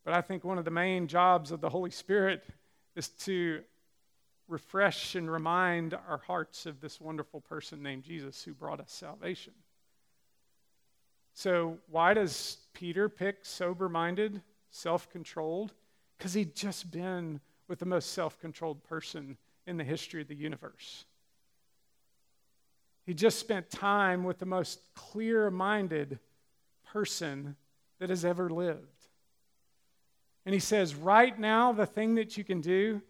But 0.05 0.15
I 0.15 0.23
think 0.23 0.43
one 0.43 0.59
of 0.59 0.65
the 0.65 0.71
main 0.71 1.07
jobs 1.07 1.51
of 1.51 1.61
the 1.61 1.69
Holy 1.69 1.91
Spirit 1.91 2.43
is 2.97 3.09
to 3.09 3.61
refresh 4.49 5.15
and 5.15 5.31
remind 5.31 5.93
our 5.93 6.23
hearts 6.27 6.65
of 6.65 6.81
this 6.81 6.99
wonderful 6.99 7.43
person 7.43 7.83
named 7.83 8.05
Jesus 8.05 8.43
who 8.43 8.55
brought 8.55 8.81
us 8.81 8.91
salvation. 8.91 9.53
So, 11.39 11.79
why 11.89 12.15
does 12.15 12.57
Peter 12.73 13.09
pick 13.09 13.45
sober 13.45 13.89
minded, 13.89 14.43
self 14.73 15.09
controlled? 15.09 15.73
Because 16.17 16.35
he'd 16.35 16.57
just 16.57 16.91
been 16.91 17.39
with 17.69 17.79
the 17.79 17.87
most 17.87 18.11
self 18.11 18.41
controlled 18.41 18.83
person 18.83 19.37
in 19.65 19.77
the 19.77 19.85
history 19.85 20.21
of 20.21 20.27
the 20.27 20.35
universe. 20.35 21.05
He 23.07 23.15
just 23.15 23.39
spent 23.39 23.71
time 23.71 24.25
with 24.25 24.41
the 24.41 24.47
most 24.47 24.81
clear 24.97 25.49
minded 25.49 26.19
person 26.93 27.55
that 28.01 28.11
has 28.11 28.25
ever 28.25 28.51
lived. 28.51 29.07
And 30.45 30.53
he 30.53 30.59
says, 30.59 30.97
right 30.97 31.39
now, 31.39 31.71
the 31.71 31.87
thing 31.87 32.17
that 32.17 32.37
you 32.37 32.43
can 32.43 32.61
do 32.61 33.01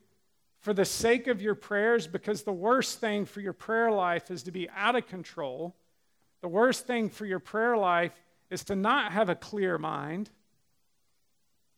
for 0.60 0.74
the 0.74 0.84
sake 0.84 1.28
of 1.28 1.40
your 1.40 1.54
prayers, 1.54 2.06
because 2.06 2.42
the 2.42 2.52
worst 2.52 3.00
thing 3.00 3.24
for 3.24 3.40
your 3.40 3.54
prayer 3.54 3.90
life 3.90 4.30
is 4.30 4.42
to 4.42 4.50
be 4.50 4.68
out 4.76 4.96
of 4.96 5.06
control. 5.06 5.74
The 6.40 6.48
worst 6.48 6.86
thing 6.86 7.08
for 7.08 7.26
your 7.26 7.40
prayer 7.40 7.76
life 7.76 8.20
is 8.50 8.64
to 8.64 8.76
not 8.76 9.12
have 9.12 9.28
a 9.28 9.34
clear 9.34 9.78
mind. 9.78 10.30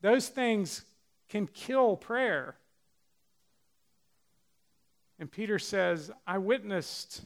Those 0.03 0.29
things 0.29 0.85
can 1.29 1.47
kill 1.47 1.97
prayer. 1.97 2.57
And 5.19 5.31
Peter 5.31 5.59
says, 5.59 6.11
I 6.27 6.39
witnessed 6.39 7.23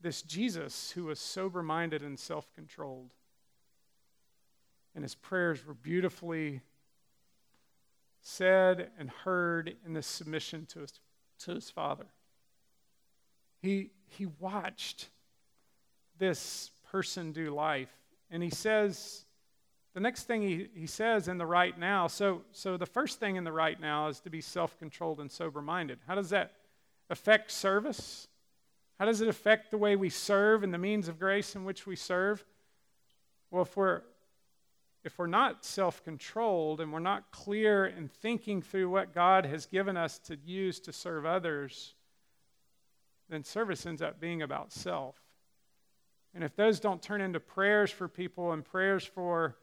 this 0.00 0.22
Jesus 0.22 0.90
who 0.90 1.04
was 1.04 1.20
sober 1.20 1.62
minded 1.62 2.02
and 2.02 2.18
self 2.18 2.52
controlled. 2.52 3.14
And 4.94 5.04
his 5.04 5.14
prayers 5.14 5.64
were 5.64 5.74
beautifully 5.74 6.60
said 8.20 8.90
and 8.98 9.10
heard 9.10 9.76
in 9.86 9.94
the 9.94 10.02
submission 10.02 10.66
to 10.66 10.80
his, 10.80 10.92
to 11.40 11.54
his 11.54 11.70
father. 11.70 12.06
He, 13.60 13.90
he 14.08 14.26
watched 14.26 15.08
this 16.22 16.70
person 16.92 17.32
do 17.32 17.50
life. 17.50 17.90
And 18.30 18.44
he 18.44 18.48
says, 18.48 19.24
the 19.92 19.98
next 19.98 20.22
thing 20.22 20.40
he, 20.40 20.68
he 20.72 20.86
says 20.86 21.26
in 21.26 21.36
the 21.36 21.44
right 21.44 21.76
now, 21.76 22.06
so, 22.06 22.42
so 22.52 22.76
the 22.76 22.86
first 22.86 23.18
thing 23.18 23.34
in 23.34 23.42
the 23.42 23.50
right 23.50 23.78
now 23.80 24.06
is 24.06 24.20
to 24.20 24.30
be 24.30 24.40
self 24.40 24.78
controlled 24.78 25.18
and 25.18 25.28
sober 25.28 25.60
minded. 25.60 25.98
How 26.06 26.14
does 26.14 26.30
that 26.30 26.52
affect 27.10 27.50
service? 27.50 28.28
How 29.00 29.06
does 29.06 29.20
it 29.20 29.26
affect 29.26 29.72
the 29.72 29.78
way 29.78 29.96
we 29.96 30.10
serve 30.10 30.62
and 30.62 30.72
the 30.72 30.78
means 30.78 31.08
of 31.08 31.18
grace 31.18 31.56
in 31.56 31.64
which 31.64 31.88
we 31.88 31.96
serve? 31.96 32.44
Well, 33.50 33.62
if 33.62 33.76
we're 33.76 34.02
if 35.02 35.18
we're 35.18 35.26
not 35.26 35.64
self 35.64 36.04
controlled 36.04 36.80
and 36.80 36.92
we're 36.92 37.00
not 37.00 37.32
clear 37.32 37.86
in 37.86 38.06
thinking 38.06 38.62
through 38.62 38.90
what 38.90 39.12
God 39.12 39.44
has 39.44 39.66
given 39.66 39.96
us 39.96 40.20
to 40.20 40.38
use 40.46 40.78
to 40.80 40.92
serve 40.92 41.26
others, 41.26 41.94
then 43.28 43.42
service 43.42 43.86
ends 43.86 44.02
up 44.02 44.20
being 44.20 44.40
about 44.40 44.72
self. 44.72 45.21
And 46.34 46.42
if 46.42 46.56
those 46.56 46.80
don't 46.80 47.02
turn 47.02 47.20
into 47.20 47.40
prayers 47.40 47.90
for 47.90 48.08
people 48.08 48.52
and 48.52 48.64
prayers 48.64 49.04
for 49.04 49.56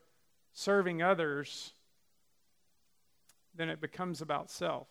serving 0.53 1.01
others, 1.01 1.73
then 3.55 3.69
it 3.69 3.82
becomes 3.82 4.21
about 4.21 4.49
self. 4.51 4.88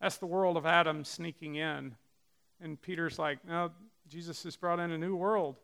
That's 0.00 0.18
the 0.18 0.26
world 0.26 0.56
of 0.56 0.66
Adam 0.66 1.04
sneaking 1.04 1.56
in. 1.56 1.94
And 2.60 2.80
Peter's 2.80 3.18
like, 3.18 3.38
no, 3.46 3.70
Jesus 4.08 4.42
has 4.44 4.56
brought 4.56 4.80
in 4.80 4.90
a 4.90 4.98
new 4.98 5.14
world. 5.14 5.56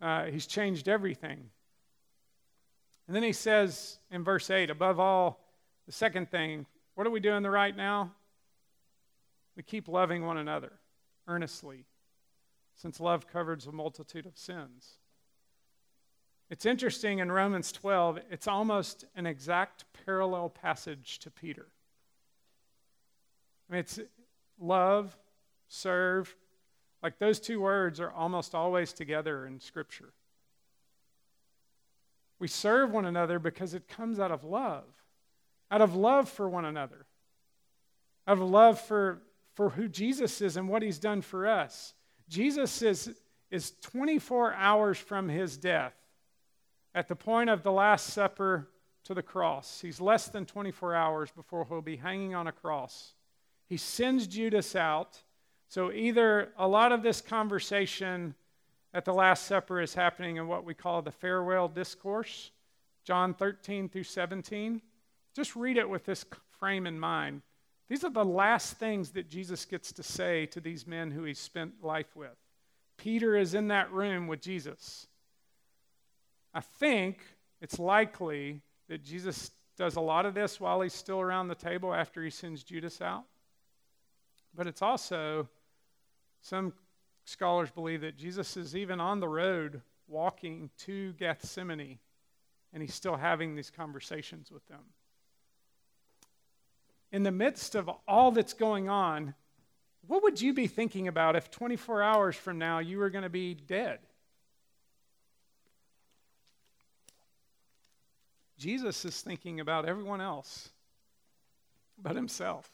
Uh, 0.00 0.24
he's 0.24 0.46
changed 0.46 0.88
everything. 0.88 1.50
And 3.06 3.14
then 3.14 3.22
he 3.22 3.32
says 3.32 3.98
in 4.10 4.24
verse 4.24 4.50
8, 4.50 4.70
above 4.70 4.98
all, 4.98 5.40
the 5.86 5.92
second 5.92 6.30
thing, 6.30 6.66
what 6.94 7.06
are 7.06 7.10
we 7.10 7.20
doing 7.20 7.42
the 7.42 7.50
right 7.50 7.76
now? 7.76 8.12
We 9.56 9.62
keep 9.62 9.88
loving 9.88 10.24
one 10.24 10.38
another 10.38 10.72
earnestly, 11.28 11.84
since 12.74 13.00
love 13.00 13.26
covers 13.26 13.66
a 13.66 13.72
multitude 13.72 14.26
of 14.26 14.36
sins. 14.36 14.98
It's 16.50 16.66
interesting 16.66 17.20
in 17.20 17.32
Romans 17.32 17.72
12, 17.72 18.20
it's 18.30 18.46
almost 18.46 19.04
an 19.16 19.26
exact 19.26 19.84
parallel 20.04 20.50
passage 20.50 21.18
to 21.20 21.30
Peter. 21.30 21.66
I 23.68 23.72
mean, 23.72 23.80
it's 23.80 23.98
love, 24.58 25.16
serve, 25.68 26.34
like 27.02 27.18
those 27.18 27.40
two 27.40 27.60
words 27.60 28.00
are 28.00 28.10
almost 28.10 28.54
always 28.54 28.92
together 28.92 29.46
in 29.46 29.60
Scripture. 29.60 30.12
We 32.38 32.48
serve 32.48 32.90
one 32.90 33.04
another 33.04 33.38
because 33.38 33.74
it 33.74 33.88
comes 33.88 34.20
out 34.20 34.30
of 34.30 34.44
love, 34.44 34.84
out 35.70 35.80
of 35.80 35.94
love 35.94 36.28
for 36.28 36.48
one 36.48 36.64
another, 36.64 37.06
out 38.26 38.38
of 38.38 38.50
love 38.50 38.80
for, 38.80 39.22
for 39.54 39.70
who 39.70 39.88
Jesus 39.88 40.40
is 40.40 40.56
and 40.56 40.68
what 40.68 40.82
he's 40.82 40.98
done 40.98 41.22
for 41.22 41.46
us. 41.46 41.94
Jesus 42.34 42.82
is, 42.82 43.14
is 43.48 43.74
24 43.82 44.54
hours 44.54 44.98
from 44.98 45.28
his 45.28 45.56
death 45.56 45.94
at 46.92 47.06
the 47.06 47.14
point 47.14 47.48
of 47.48 47.62
the 47.62 47.70
Last 47.70 48.08
Supper 48.08 48.68
to 49.04 49.14
the 49.14 49.22
cross. 49.22 49.80
He's 49.80 50.00
less 50.00 50.26
than 50.26 50.44
24 50.44 50.96
hours 50.96 51.30
before 51.30 51.64
he'll 51.64 51.80
be 51.80 51.94
hanging 51.94 52.34
on 52.34 52.48
a 52.48 52.52
cross. 52.52 53.14
He 53.68 53.76
sends 53.76 54.26
Judas 54.26 54.74
out. 54.74 55.22
So, 55.68 55.92
either 55.92 56.52
a 56.58 56.66
lot 56.66 56.90
of 56.90 57.04
this 57.04 57.20
conversation 57.20 58.34
at 58.92 59.04
the 59.04 59.14
Last 59.14 59.46
Supper 59.46 59.80
is 59.80 59.94
happening 59.94 60.36
in 60.36 60.48
what 60.48 60.64
we 60.64 60.74
call 60.74 61.02
the 61.02 61.12
farewell 61.12 61.68
discourse, 61.68 62.50
John 63.04 63.32
13 63.32 63.88
through 63.88 64.02
17. 64.02 64.82
Just 65.36 65.54
read 65.54 65.76
it 65.76 65.88
with 65.88 66.04
this 66.04 66.24
frame 66.58 66.88
in 66.88 66.98
mind. 66.98 67.42
These 67.88 68.04
are 68.04 68.10
the 68.10 68.24
last 68.24 68.78
things 68.78 69.10
that 69.10 69.28
Jesus 69.28 69.64
gets 69.64 69.92
to 69.92 70.02
say 70.02 70.46
to 70.46 70.60
these 70.60 70.86
men 70.86 71.10
who 71.10 71.24
he 71.24 71.34
spent 71.34 71.82
life 71.82 72.16
with. 72.16 72.36
Peter 72.96 73.36
is 73.36 73.54
in 73.54 73.68
that 73.68 73.92
room 73.92 74.26
with 74.26 74.40
Jesus. 74.40 75.06
I 76.54 76.60
think 76.60 77.18
it's 77.60 77.78
likely 77.78 78.62
that 78.88 79.02
Jesus 79.02 79.50
does 79.76 79.96
a 79.96 80.00
lot 80.00 80.24
of 80.24 80.34
this 80.34 80.60
while 80.60 80.80
he's 80.80 80.94
still 80.94 81.20
around 81.20 81.48
the 81.48 81.54
table 81.54 81.92
after 81.92 82.22
he 82.22 82.30
sends 82.30 82.62
Judas 82.62 83.00
out. 83.00 83.24
But 84.54 84.66
it's 84.66 84.82
also 84.82 85.48
some 86.40 86.72
scholars 87.24 87.70
believe 87.70 88.02
that 88.02 88.16
Jesus 88.16 88.56
is 88.56 88.76
even 88.76 89.00
on 89.00 89.18
the 89.20 89.28
road 89.28 89.82
walking 90.06 90.70
to 90.78 91.12
Gethsemane 91.14 91.98
and 92.72 92.82
he's 92.82 92.94
still 92.94 93.16
having 93.16 93.54
these 93.54 93.70
conversations 93.70 94.50
with 94.50 94.66
them. 94.68 94.80
In 97.14 97.22
the 97.22 97.30
midst 97.30 97.76
of 97.76 97.88
all 98.08 98.32
that's 98.32 98.54
going 98.54 98.88
on, 98.88 99.34
what 100.08 100.24
would 100.24 100.40
you 100.40 100.52
be 100.52 100.66
thinking 100.66 101.06
about 101.06 101.36
if 101.36 101.48
24 101.48 102.02
hours 102.02 102.34
from 102.34 102.58
now 102.58 102.80
you 102.80 102.98
were 102.98 103.08
going 103.08 103.22
to 103.22 103.28
be 103.28 103.54
dead? 103.54 104.00
Jesus 108.58 109.04
is 109.04 109.20
thinking 109.20 109.60
about 109.60 109.84
everyone 109.84 110.20
else 110.20 110.70
but 112.02 112.16
himself. 112.16 112.68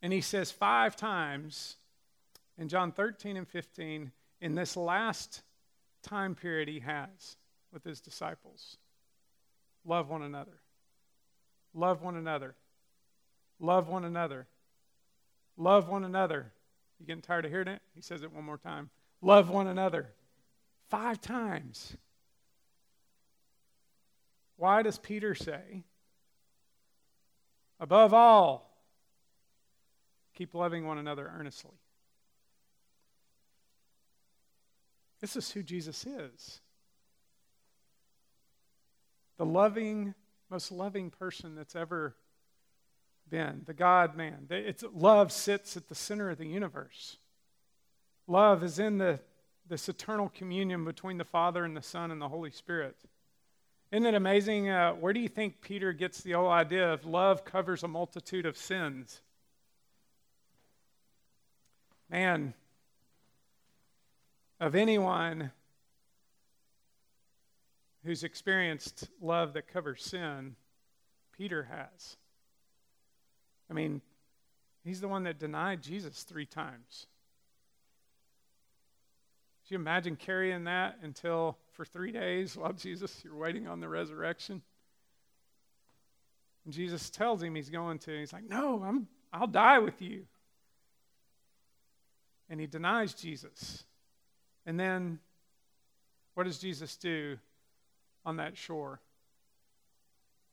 And 0.00 0.12
he 0.12 0.20
says 0.20 0.52
five 0.52 0.94
times 0.94 1.78
in 2.56 2.68
John 2.68 2.92
13 2.92 3.36
and 3.36 3.48
15, 3.48 4.12
in 4.40 4.54
this 4.54 4.76
last 4.76 5.42
time 6.04 6.36
period 6.36 6.68
he 6.68 6.78
has 6.78 7.36
with 7.72 7.82
his 7.82 8.00
disciples 8.00 8.76
love 9.84 10.08
one 10.08 10.22
another. 10.22 10.60
Love 11.74 12.00
one 12.00 12.14
another. 12.14 12.54
Love 13.58 13.88
one 13.88 14.04
another. 14.04 14.46
Love 15.56 15.88
one 15.88 16.04
another. 16.04 16.52
You 16.98 17.06
getting 17.06 17.22
tired 17.22 17.44
of 17.44 17.50
hearing 17.50 17.68
it? 17.68 17.82
He 17.94 18.00
says 18.00 18.22
it 18.22 18.32
one 18.32 18.44
more 18.44 18.58
time. 18.58 18.90
Love 19.22 19.48
one 19.50 19.66
another. 19.66 20.08
Five 20.88 21.20
times. 21.20 21.96
Why 24.56 24.82
does 24.82 24.98
Peter 24.98 25.34
say, 25.34 25.84
above 27.78 28.14
all, 28.14 28.70
keep 30.34 30.54
loving 30.54 30.86
one 30.86 30.98
another 30.98 31.30
earnestly? 31.38 31.78
This 35.20 35.36
is 35.36 35.50
who 35.50 35.62
Jesus 35.62 36.06
is 36.06 36.60
the 39.36 39.44
loving, 39.44 40.14
most 40.50 40.72
loving 40.72 41.10
person 41.10 41.54
that's 41.54 41.76
ever 41.76 42.16
been, 43.30 43.62
the 43.66 43.74
God 43.74 44.16
man. 44.16 44.46
It's, 44.50 44.84
love 44.94 45.32
sits 45.32 45.76
at 45.76 45.88
the 45.88 45.94
center 45.94 46.30
of 46.30 46.38
the 46.38 46.46
universe. 46.46 47.16
Love 48.26 48.62
is 48.62 48.78
in 48.78 48.98
the, 48.98 49.20
this 49.68 49.88
eternal 49.88 50.28
communion 50.28 50.84
between 50.84 51.18
the 51.18 51.24
Father 51.24 51.64
and 51.64 51.76
the 51.76 51.82
Son 51.82 52.10
and 52.10 52.20
the 52.20 52.28
Holy 52.28 52.50
Spirit. 52.50 52.96
Isn't 53.92 54.06
it 54.06 54.14
amazing? 54.14 54.68
Uh, 54.68 54.92
where 54.94 55.12
do 55.12 55.20
you 55.20 55.28
think 55.28 55.60
Peter 55.60 55.92
gets 55.92 56.20
the 56.20 56.32
whole 56.32 56.48
idea 56.48 56.92
of 56.92 57.04
love 57.04 57.44
covers 57.44 57.82
a 57.82 57.88
multitude 57.88 58.46
of 58.46 58.56
sins? 58.56 59.20
Man, 62.10 62.54
of 64.60 64.74
anyone 64.74 65.50
who's 68.04 68.24
experienced 68.24 69.08
love 69.20 69.52
that 69.54 69.68
covers 69.68 70.02
sin, 70.04 70.56
Peter 71.36 71.64
has. 71.64 72.16
I 73.70 73.74
mean, 73.74 74.00
he's 74.84 75.00
the 75.00 75.08
one 75.08 75.24
that 75.24 75.38
denied 75.38 75.82
Jesus 75.82 76.22
three 76.22 76.46
times. 76.46 77.06
Can 79.66 79.74
you 79.74 79.80
imagine 79.80 80.14
carrying 80.14 80.64
that 80.64 80.98
until 81.02 81.58
for 81.72 81.84
three 81.84 82.12
days 82.12 82.56
while 82.56 82.72
Jesus, 82.76 83.22
you're 83.24 83.36
waiting 83.36 83.66
on 83.66 83.80
the 83.80 83.88
resurrection? 83.88 84.62
And 86.64 86.72
Jesus 86.72 87.10
tells 87.10 87.42
him 87.42 87.54
he's 87.54 87.70
going 87.70 87.98
to. 88.00 88.18
He's 88.18 88.32
like, 88.32 88.48
No, 88.48 88.82
I'm, 88.84 89.08
I'll 89.32 89.46
die 89.46 89.78
with 89.78 90.00
you. 90.00 90.26
And 92.48 92.60
he 92.60 92.66
denies 92.66 93.14
Jesus. 93.14 93.84
And 94.66 94.78
then 94.78 95.18
what 96.34 96.44
does 96.44 96.58
Jesus 96.58 96.96
do 96.96 97.38
on 98.24 98.36
that 98.36 98.56
shore? 98.56 99.00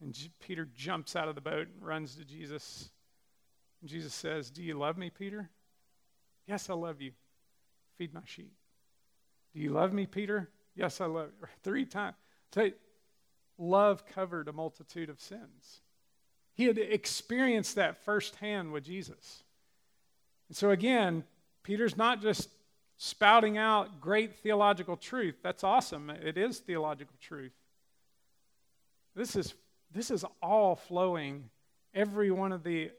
And 0.01 0.13
J- 0.13 0.31
Peter 0.39 0.67
jumps 0.75 1.15
out 1.15 1.27
of 1.27 1.35
the 1.35 1.41
boat 1.41 1.67
and 1.67 1.85
runs 1.85 2.15
to 2.15 2.25
Jesus. 2.25 2.89
And 3.83 3.89
Jesus 3.89 4.13
says, 4.13 4.49
Do 4.49 4.63
you 4.63 4.75
love 4.75 4.97
me, 4.97 5.09
Peter? 5.09 5.49
Yes, 6.47 6.69
I 6.69 6.73
love 6.73 7.01
you. 7.01 7.11
Feed 7.97 8.13
my 8.13 8.21
sheep. 8.23 8.53
Do 9.53 9.59
you 9.59 9.71
love 9.71 9.91
me, 9.91 10.05
Peter? 10.05 10.49
Yes, 10.73 11.01
I 11.01 11.05
love 11.05 11.31
you. 11.41 11.47
Three 11.63 11.85
times. 11.85 12.15
love 13.57 14.05
covered 14.07 14.47
a 14.47 14.53
multitude 14.53 15.09
of 15.09 15.19
sins. 15.19 15.81
He 16.53 16.63
had 16.63 16.77
experienced 16.77 17.75
that 17.75 17.97
firsthand 18.05 18.71
with 18.71 18.85
Jesus. 18.85 19.43
And 20.47 20.55
so, 20.55 20.69
again, 20.69 21.25
Peter's 21.63 21.97
not 21.97 22.21
just 22.21 22.47
spouting 22.97 23.57
out 23.57 23.99
great 23.99 24.33
theological 24.35 24.95
truth. 24.95 25.35
That's 25.43 25.61
awesome. 25.61 26.09
It 26.09 26.37
is 26.37 26.59
theological 26.59 27.15
truth. 27.19 27.51
This 29.13 29.35
is, 29.35 29.53
this 29.91 30.09
is 30.09 30.23
all 30.41 30.77
flowing, 30.77 31.49
every 31.93 32.31
one 32.31 32.53
of 32.53 32.63
the 32.63 32.89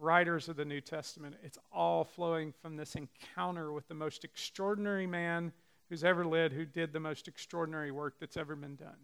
writers 0.00 0.48
of 0.48 0.56
the 0.56 0.64
New 0.64 0.80
Testament, 0.80 1.36
it's 1.44 1.58
all 1.72 2.04
flowing 2.04 2.52
from 2.62 2.76
this 2.76 2.96
encounter 2.96 3.72
with 3.72 3.86
the 3.88 3.94
most 3.94 4.24
extraordinary 4.24 5.06
man 5.06 5.52
who's 5.88 6.04
ever 6.04 6.24
lived 6.24 6.54
who 6.54 6.64
did 6.64 6.92
the 6.92 7.00
most 7.00 7.28
extraordinary 7.28 7.90
work 7.90 8.14
that's 8.18 8.36
ever 8.36 8.56
been 8.56 8.76
done. 8.76 8.96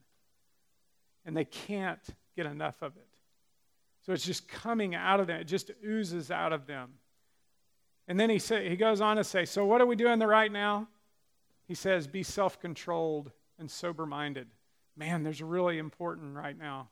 And 1.25 1.37
they 1.37 1.45
can't 1.45 2.01
get 2.37 2.47
enough 2.47 2.81
of 2.81 2.97
it. 2.97 3.09
So 4.07 4.13
it's 4.13 4.25
just 4.25 4.49
coming 4.49 4.95
out 4.95 5.19
of 5.19 5.27
them, 5.27 5.41
it 5.41 5.45
just 5.45 5.73
oozes 5.85 6.31
out 6.31 6.53
of 6.53 6.67
them. 6.67 6.93
And 8.09 8.19
then 8.21 8.31
he, 8.31 8.39
say, 8.39 8.69
he 8.69 8.77
goes 8.77 9.01
on 9.01 9.17
to 9.17 9.25
say, 9.25 9.45
So 9.45 9.67
what 9.67 9.81
are 9.81 9.87
we 9.87 9.97
doing 9.97 10.21
the 10.21 10.29
right 10.29 10.51
now? 10.51 10.87
He 11.67 11.75
says, 11.75 12.07
Be 12.07 12.23
self 12.23 12.61
controlled 12.61 13.33
and 13.59 13.69
sober 13.69 14.07
minded. 14.07 14.47
Man, 14.97 15.25
there's 15.25 15.43
really 15.43 15.79
important 15.79 16.37
right 16.37 16.57
now 16.57 16.89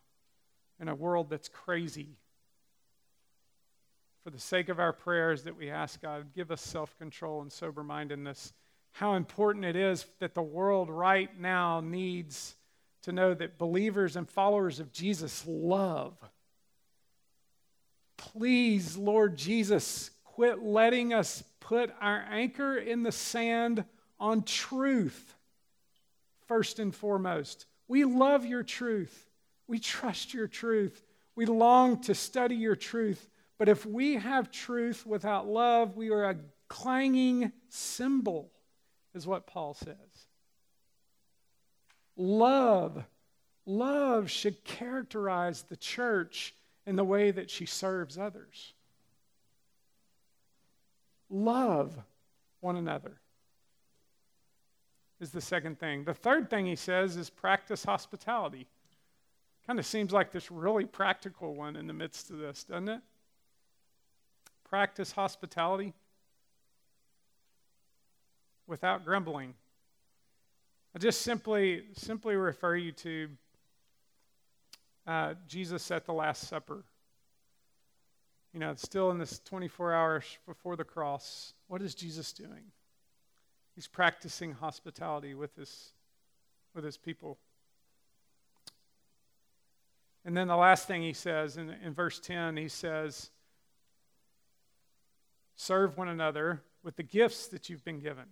in 0.80 0.88
a 0.88 0.94
world 0.94 1.30
that's 1.30 1.48
crazy. 1.48 2.16
For 4.24 4.30
the 4.30 4.40
sake 4.40 4.70
of 4.70 4.80
our 4.80 4.94
prayers 4.94 5.42
that 5.42 5.54
we 5.54 5.68
ask 5.68 6.00
God, 6.00 6.32
give 6.34 6.50
us 6.50 6.62
self 6.62 6.96
control 6.96 7.42
and 7.42 7.52
sober 7.52 7.84
mindedness. 7.84 8.54
How 8.92 9.16
important 9.16 9.66
it 9.66 9.76
is 9.76 10.06
that 10.18 10.34
the 10.34 10.40
world 10.40 10.88
right 10.88 11.28
now 11.38 11.80
needs 11.80 12.54
to 13.02 13.12
know 13.12 13.34
that 13.34 13.58
believers 13.58 14.16
and 14.16 14.26
followers 14.26 14.80
of 14.80 14.92
Jesus 14.92 15.44
love. 15.46 16.16
Please, 18.16 18.96
Lord 18.96 19.36
Jesus, 19.36 20.10
quit 20.24 20.62
letting 20.62 21.12
us 21.12 21.44
put 21.60 21.94
our 22.00 22.24
anchor 22.30 22.78
in 22.78 23.02
the 23.02 23.12
sand 23.12 23.84
on 24.18 24.42
truth, 24.42 25.34
first 26.46 26.78
and 26.78 26.94
foremost. 26.94 27.66
We 27.88 28.04
love 28.04 28.46
your 28.46 28.62
truth. 28.62 29.28
We 29.66 29.78
trust 29.78 30.32
your 30.32 30.48
truth. 30.48 31.04
We 31.36 31.44
long 31.44 32.00
to 32.02 32.14
study 32.14 32.56
your 32.56 32.76
truth. 32.76 33.28
But 33.58 33.68
if 33.68 33.86
we 33.86 34.14
have 34.14 34.50
truth 34.50 35.06
without 35.06 35.46
love, 35.46 35.96
we 35.96 36.10
are 36.10 36.30
a 36.30 36.36
clanging 36.68 37.52
cymbal, 37.68 38.50
is 39.14 39.26
what 39.26 39.46
Paul 39.46 39.74
says. 39.74 40.26
Love, 42.16 43.04
love 43.66 44.30
should 44.30 44.64
characterize 44.64 45.62
the 45.62 45.76
church 45.76 46.54
in 46.86 46.96
the 46.96 47.04
way 47.04 47.30
that 47.30 47.50
she 47.50 47.66
serves 47.66 48.18
others 48.18 48.74
love 51.34 51.96
one 52.60 52.76
another 52.76 53.20
is 55.20 55.30
the 55.30 55.40
second 55.40 55.78
thing. 55.78 56.04
The 56.04 56.14
third 56.14 56.48
thing 56.48 56.66
he 56.66 56.76
says 56.76 57.16
is 57.16 57.30
practice 57.30 57.84
hospitality. 57.84 58.66
Kind 59.66 59.78
of 59.78 59.86
seems 59.86 60.12
like 60.12 60.30
this 60.30 60.50
really 60.50 60.84
practical 60.84 61.54
one 61.54 61.76
in 61.76 61.86
the 61.86 61.92
midst 61.92 62.30
of 62.30 62.38
this, 62.38 62.64
doesn't 62.64 62.88
it? 62.88 63.00
Practice 64.74 65.12
hospitality 65.12 65.92
without 68.66 69.04
grumbling. 69.04 69.54
I 70.96 70.98
just 70.98 71.22
simply 71.22 71.84
simply 71.92 72.34
refer 72.34 72.74
you 72.74 72.90
to 72.90 73.28
uh, 75.06 75.34
Jesus 75.46 75.92
at 75.92 76.06
the 76.06 76.12
Last 76.12 76.48
Supper. 76.48 76.82
You 78.52 78.58
know, 78.58 78.72
it's 78.72 78.82
still 78.82 79.12
in 79.12 79.18
this 79.18 79.38
24 79.44 79.94
hours 79.94 80.24
before 80.44 80.74
the 80.74 80.82
cross. 80.82 81.54
What 81.68 81.80
is 81.80 81.94
Jesus 81.94 82.32
doing? 82.32 82.72
He's 83.76 83.86
practicing 83.86 84.50
hospitality 84.50 85.34
with 85.34 85.54
his, 85.54 85.92
with 86.74 86.82
his 86.82 86.96
people. 86.96 87.38
And 90.24 90.36
then 90.36 90.48
the 90.48 90.56
last 90.56 90.88
thing 90.88 91.02
he 91.02 91.12
says 91.12 91.58
in, 91.58 91.70
in 91.70 91.94
verse 91.94 92.18
10, 92.18 92.56
he 92.56 92.66
says, 92.66 93.30
Serve 95.56 95.96
one 95.96 96.08
another 96.08 96.62
with 96.82 96.96
the 96.96 97.02
gifts 97.02 97.48
that 97.48 97.68
you've 97.68 97.84
been 97.84 98.00
given. 98.00 98.24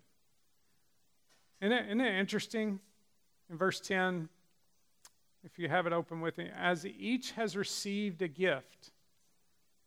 Isn't 1.61 1.73
it, 1.73 1.87
isn't 1.87 2.01
it 2.01 2.19
interesting? 2.19 2.81
In 3.51 3.57
verse 3.57 3.81
10, 3.81 4.29
if 5.45 5.59
you 5.59 5.69
have 5.69 5.87
it 5.87 5.93
open 5.93 6.21
with 6.21 6.39
me, 6.39 6.51
as 6.57 6.87
each 6.87 7.33
has 7.33 7.57
received 7.57 8.23
a 8.23 8.29
gift, 8.29 8.93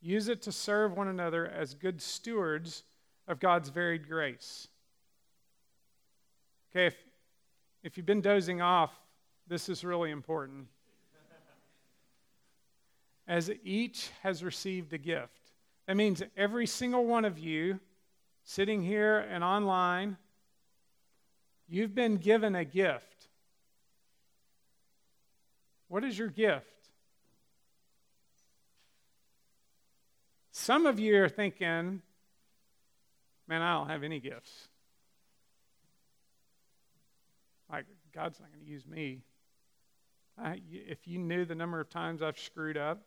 Use 0.06 0.28
it 0.28 0.43
to 0.43 0.52
serve 0.52 0.95
one 0.95 1.08
another 1.08 1.48
as 1.48 1.74
good 1.74 2.00
stewards 2.00 2.84
of 3.28 3.39
God's 3.39 3.69
varied 3.69 4.08
grace. 4.08 4.67
Okay, 6.69 6.86
if, 6.86 6.95
if 7.82 7.98
you've 7.98 8.06
been 8.06 8.21
dozing 8.21 8.62
off, 8.62 8.91
this 9.48 9.67
is 9.67 9.84
really 9.84 10.12
important. 10.12 10.67
As 13.28 13.50
each 13.63 14.12
has 14.21 14.43
received 14.43 14.93
a 14.93 15.00
gift. 15.00 15.44
That 15.88 15.95
means 15.95 16.24
every 16.36 16.65
single 16.65 17.06
one 17.06 17.26
of 17.26 17.38
you 17.38 17.80
sitting 18.43 18.84
here 18.84 19.19
and 19.19 19.43
online, 19.43 20.17
you've 21.67 21.93
been 21.93 22.17
given 22.17 22.56
a 22.56 22.65
gift. 22.65 23.28
What 25.88 26.04
is 26.04 26.17
your 26.17 26.28
gift? 26.30 26.67
Some 30.52 30.86
of 30.86 31.00
you 31.00 31.21
are 31.21 31.30
thinking, 31.30 32.02
man, 33.48 33.62
I 33.62 33.74
don't 33.74 33.89
have 33.89 34.04
any 34.04 34.19
gifts. 34.19 34.69
Like, 37.71 37.86
God's 38.13 38.39
not 38.39 38.52
going 38.52 38.63
to 38.63 38.71
use 38.71 38.88
me. 38.88 39.21
I, 40.38 40.62
if 40.71 41.08
you 41.08 41.19
knew 41.19 41.45
the 41.45 41.56
number 41.56 41.80
of 41.80 41.89
times 41.89 42.21
I've 42.21 42.39
screwed 42.39 42.78
up, 42.78 43.02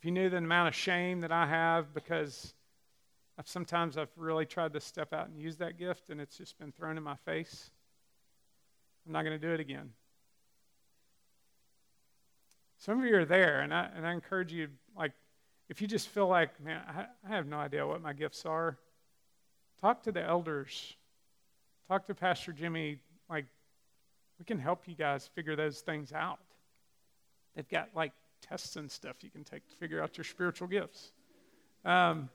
if 0.00 0.06
you 0.06 0.12
knew 0.12 0.30
the 0.30 0.38
amount 0.38 0.68
of 0.68 0.74
shame 0.74 1.20
that 1.20 1.30
I 1.30 1.44
have 1.44 1.92
because 1.92 2.54
I've, 3.38 3.46
sometimes 3.46 3.98
I've 3.98 4.08
really 4.16 4.46
tried 4.46 4.72
to 4.72 4.80
step 4.80 5.12
out 5.12 5.28
and 5.28 5.38
use 5.38 5.58
that 5.58 5.78
gift 5.78 6.08
and 6.08 6.18
it's 6.18 6.38
just 6.38 6.58
been 6.58 6.72
thrown 6.72 6.96
in 6.96 7.02
my 7.02 7.16
face, 7.26 7.70
I'm 9.06 9.12
not 9.12 9.26
going 9.26 9.38
to 9.38 9.46
do 9.46 9.52
it 9.52 9.60
again. 9.60 9.90
Some 12.78 12.98
of 12.98 13.04
you 13.04 13.14
are 13.16 13.26
there, 13.26 13.60
and 13.60 13.74
I, 13.74 13.90
and 13.94 14.06
I 14.06 14.12
encourage 14.14 14.54
you, 14.54 14.68
like, 14.96 15.12
if 15.68 15.82
you 15.82 15.86
just 15.86 16.08
feel 16.08 16.28
like, 16.28 16.58
man, 16.64 16.80
I, 16.88 17.04
I 17.28 17.36
have 17.36 17.46
no 17.46 17.58
idea 17.58 17.86
what 17.86 18.00
my 18.00 18.14
gifts 18.14 18.46
are, 18.46 18.78
talk 19.82 20.02
to 20.04 20.12
the 20.12 20.22
elders. 20.22 20.96
Talk 21.88 22.06
to 22.06 22.14
Pastor 22.14 22.52
Jimmy. 22.52 23.00
Like, 23.28 23.44
we 24.38 24.46
can 24.46 24.58
help 24.58 24.88
you 24.88 24.94
guys 24.94 25.28
figure 25.34 25.56
those 25.56 25.80
things 25.80 26.10
out. 26.12 26.38
They've 27.54 27.68
got, 27.68 27.90
like, 27.94 28.12
tests 28.40 28.76
and 28.76 28.90
stuff 28.90 29.22
you 29.22 29.30
can 29.30 29.44
take 29.44 29.68
to 29.68 29.76
figure 29.76 30.02
out 30.02 30.16
your 30.16 30.24
spiritual 30.24 30.68
gifts. 30.68 31.12
Um, 31.84 32.28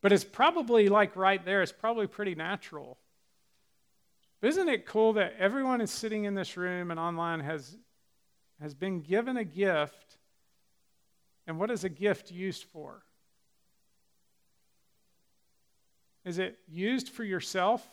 but 0.00 0.12
it's 0.12 0.24
probably 0.24 0.88
like 0.88 1.16
right 1.16 1.44
there, 1.44 1.62
it's 1.62 1.72
probably 1.72 2.06
pretty 2.06 2.34
natural. 2.34 2.98
But 4.40 4.50
isn't 4.50 4.68
it 4.68 4.86
cool 4.86 5.14
that 5.14 5.34
everyone 5.38 5.80
is 5.80 5.90
sitting 5.90 6.24
in 6.24 6.34
this 6.34 6.56
room 6.56 6.90
and 6.90 7.00
online 7.00 7.40
has, 7.40 7.76
has 8.60 8.74
been 8.74 9.00
given 9.00 9.36
a 9.36 9.44
gift? 9.44 10.18
And 11.46 11.58
what 11.58 11.70
is 11.70 11.82
a 11.82 11.88
gift 11.88 12.30
used 12.30 12.64
for? 12.64 13.02
Is 16.24 16.38
it 16.38 16.58
used 16.68 17.08
for 17.08 17.24
yourself? 17.24 17.84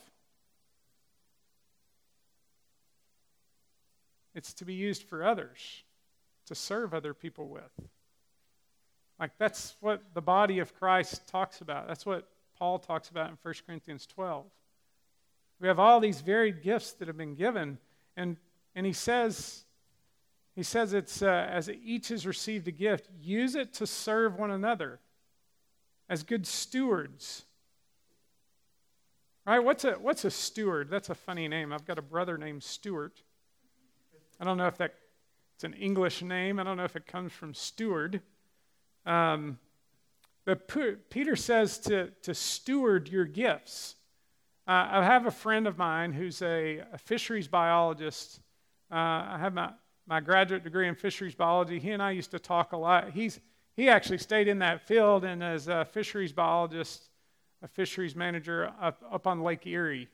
It's 4.34 4.52
to 4.54 4.64
be 4.66 4.74
used 4.74 5.04
for 5.04 5.24
others 5.24 5.82
to 6.46 6.54
serve 6.54 6.94
other 6.94 7.14
people 7.14 7.48
with. 7.48 7.88
Like, 9.18 9.32
that's 9.38 9.76
what 9.80 10.02
the 10.14 10.20
body 10.20 10.58
of 10.58 10.74
Christ 10.74 11.26
talks 11.26 11.60
about. 11.60 11.88
That's 11.88 12.04
what 12.04 12.28
Paul 12.58 12.78
talks 12.78 13.08
about 13.08 13.30
in 13.30 13.38
1 13.42 13.54
Corinthians 13.66 14.06
12. 14.06 14.44
We 15.60 15.68
have 15.68 15.78
all 15.78 16.00
these 16.00 16.20
varied 16.20 16.62
gifts 16.62 16.92
that 16.92 17.08
have 17.08 17.16
been 17.16 17.34
given, 17.34 17.78
and, 18.16 18.36
and 18.74 18.84
he 18.84 18.92
says, 18.92 19.64
he 20.54 20.62
says 20.62 20.92
it's 20.92 21.22
uh, 21.22 21.46
as 21.50 21.70
each 21.70 22.08
has 22.08 22.26
received 22.26 22.68
a 22.68 22.72
gift, 22.72 23.08
use 23.20 23.54
it 23.54 23.72
to 23.74 23.86
serve 23.86 24.38
one 24.38 24.50
another 24.50 25.00
as 26.08 26.22
good 26.22 26.46
stewards. 26.46 27.44
Right? 29.46 29.60
What's 29.60 29.84
a, 29.84 29.92
what's 29.92 30.24
a 30.24 30.30
steward? 30.30 30.90
That's 30.90 31.08
a 31.08 31.14
funny 31.14 31.48
name. 31.48 31.72
I've 31.72 31.86
got 31.86 31.98
a 31.98 32.02
brother 32.02 32.36
named 32.36 32.62
Stuart. 32.62 33.22
I 34.40 34.44
don't 34.44 34.58
know 34.58 34.66
if 34.66 34.76
that 34.78 34.94
it's 35.56 35.64
an 35.64 35.72
English 35.72 36.20
name. 36.20 36.60
I 36.60 36.64
don't 36.64 36.76
know 36.76 36.84
if 36.84 36.96
it 36.96 37.06
comes 37.06 37.32
from 37.32 37.54
steward. 37.54 38.20
Um, 39.06 39.58
but 40.44 40.68
Peter 41.08 41.34
says 41.34 41.78
to, 41.78 42.10
to 42.22 42.34
steward 42.34 43.08
your 43.08 43.24
gifts. 43.24 43.94
Uh, 44.68 44.86
I 44.90 45.04
have 45.04 45.24
a 45.24 45.30
friend 45.30 45.66
of 45.66 45.78
mine 45.78 46.12
who's 46.12 46.42
a, 46.42 46.82
a 46.92 46.98
fisheries 46.98 47.48
biologist. 47.48 48.40
Uh, 48.92 48.96
I 48.96 49.38
have 49.40 49.54
my, 49.54 49.70
my 50.06 50.20
graduate 50.20 50.62
degree 50.62 50.88
in 50.88 50.94
fisheries 50.94 51.34
biology. 51.34 51.78
He 51.78 51.92
and 51.92 52.02
I 52.02 52.10
used 52.10 52.32
to 52.32 52.38
talk 52.38 52.72
a 52.72 52.76
lot. 52.76 53.12
He's, 53.12 53.40
he 53.76 53.88
actually 53.88 54.18
stayed 54.18 54.48
in 54.48 54.58
that 54.58 54.86
field 54.86 55.24
and 55.24 55.42
as 55.42 55.68
a 55.68 55.86
fisheries 55.86 56.34
biologist, 56.34 57.08
a 57.62 57.68
fisheries 57.68 58.14
manager 58.14 58.70
up, 58.78 59.02
up 59.10 59.26
on 59.26 59.40
Lake 59.40 59.66
Erie. 59.66 60.06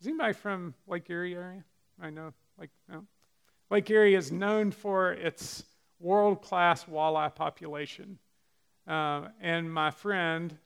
Is 0.00 0.08
anybody 0.08 0.32
from 0.32 0.74
Lake 0.88 1.08
Erie 1.08 1.36
area? 1.36 1.64
I 2.02 2.10
know, 2.10 2.32
like, 2.58 2.70
no. 2.88 3.04
Lake 3.70 3.88
Erie 3.88 4.16
is 4.16 4.32
known 4.32 4.72
for 4.72 5.12
its 5.12 5.62
world 6.00 6.42
class 6.42 6.84
walleye 6.84 7.32
population. 7.32 8.18
Uh, 8.86 9.28
and 9.40 9.72
my 9.72 9.92
friend 9.92 10.56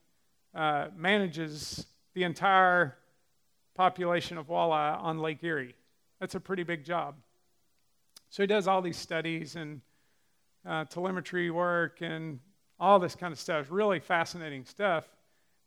uh, 0.55 0.87
manages 0.97 1.85
the 2.15 2.23
entire 2.23 2.97
population 3.75 4.39
of 4.39 4.47
walleye 4.47 4.99
on 5.03 5.19
Lake 5.19 5.45
Erie. 5.45 5.75
That's 6.19 6.35
a 6.35 6.41
pretty 6.41 6.63
big 6.63 6.83
job. 6.85 7.17
So 8.31 8.43
he 8.43 8.47
does 8.47 8.67
all 8.67 8.81
these 8.81 8.97
studies 8.97 9.57
and 9.57 9.83
uh, 10.67 10.85
telemetry 10.87 11.51
work 11.51 12.01
and 12.01 12.41
all 12.81 12.99
this 12.99 13.15
kind 13.15 13.33
of 13.33 13.39
stuff. 13.39 13.67
Really 13.71 14.01
fascinating 14.01 14.65
stuff. 14.65 15.07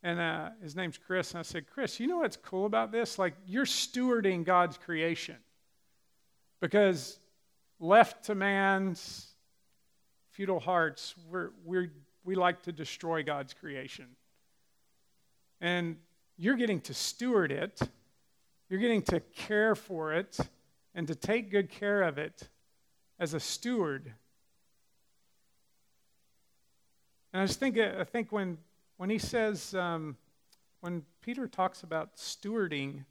And 0.02 0.18
uh, 0.18 0.50
his 0.60 0.74
name's 0.74 0.98
Chris. 0.98 1.30
And 1.32 1.38
I 1.38 1.42
said, 1.42 1.66
Chris, 1.72 2.00
you 2.00 2.08
know 2.08 2.18
what's 2.18 2.36
cool 2.36 2.66
about 2.66 2.90
this? 2.90 3.18
Like, 3.18 3.34
you're 3.46 3.64
stewarding 3.64 4.44
God's 4.44 4.76
creation. 4.76 5.36
Because 6.60 7.20
left 7.80 8.24
to 8.24 8.34
man's 8.34 9.26
futile 10.30 10.60
hearts, 10.60 11.14
we're, 11.30 11.50
we're, 11.64 11.90
we 12.24 12.34
like 12.34 12.62
to 12.62 12.72
destroy 12.72 13.22
God's 13.22 13.54
creation. 13.54 14.06
And 15.60 15.96
you're 16.36 16.56
getting 16.56 16.80
to 16.82 16.94
steward 16.94 17.50
it, 17.50 17.80
you're 18.68 18.80
getting 18.80 19.02
to 19.02 19.20
care 19.20 19.74
for 19.74 20.12
it, 20.12 20.38
and 20.94 21.06
to 21.08 21.14
take 21.14 21.50
good 21.50 21.70
care 21.70 22.02
of 22.02 22.18
it 22.18 22.48
as 23.18 23.34
a 23.34 23.40
steward. 23.40 24.12
And 27.32 27.42
I 27.42 27.46
just 27.46 27.60
think, 27.60 27.78
I 27.78 28.04
think 28.04 28.32
when, 28.32 28.58
when 28.96 29.10
he 29.10 29.18
says, 29.18 29.74
um, 29.74 30.16
when 30.80 31.02
Peter 31.20 31.46
talks 31.46 31.82
about 31.82 32.16
stewarding 32.16 33.04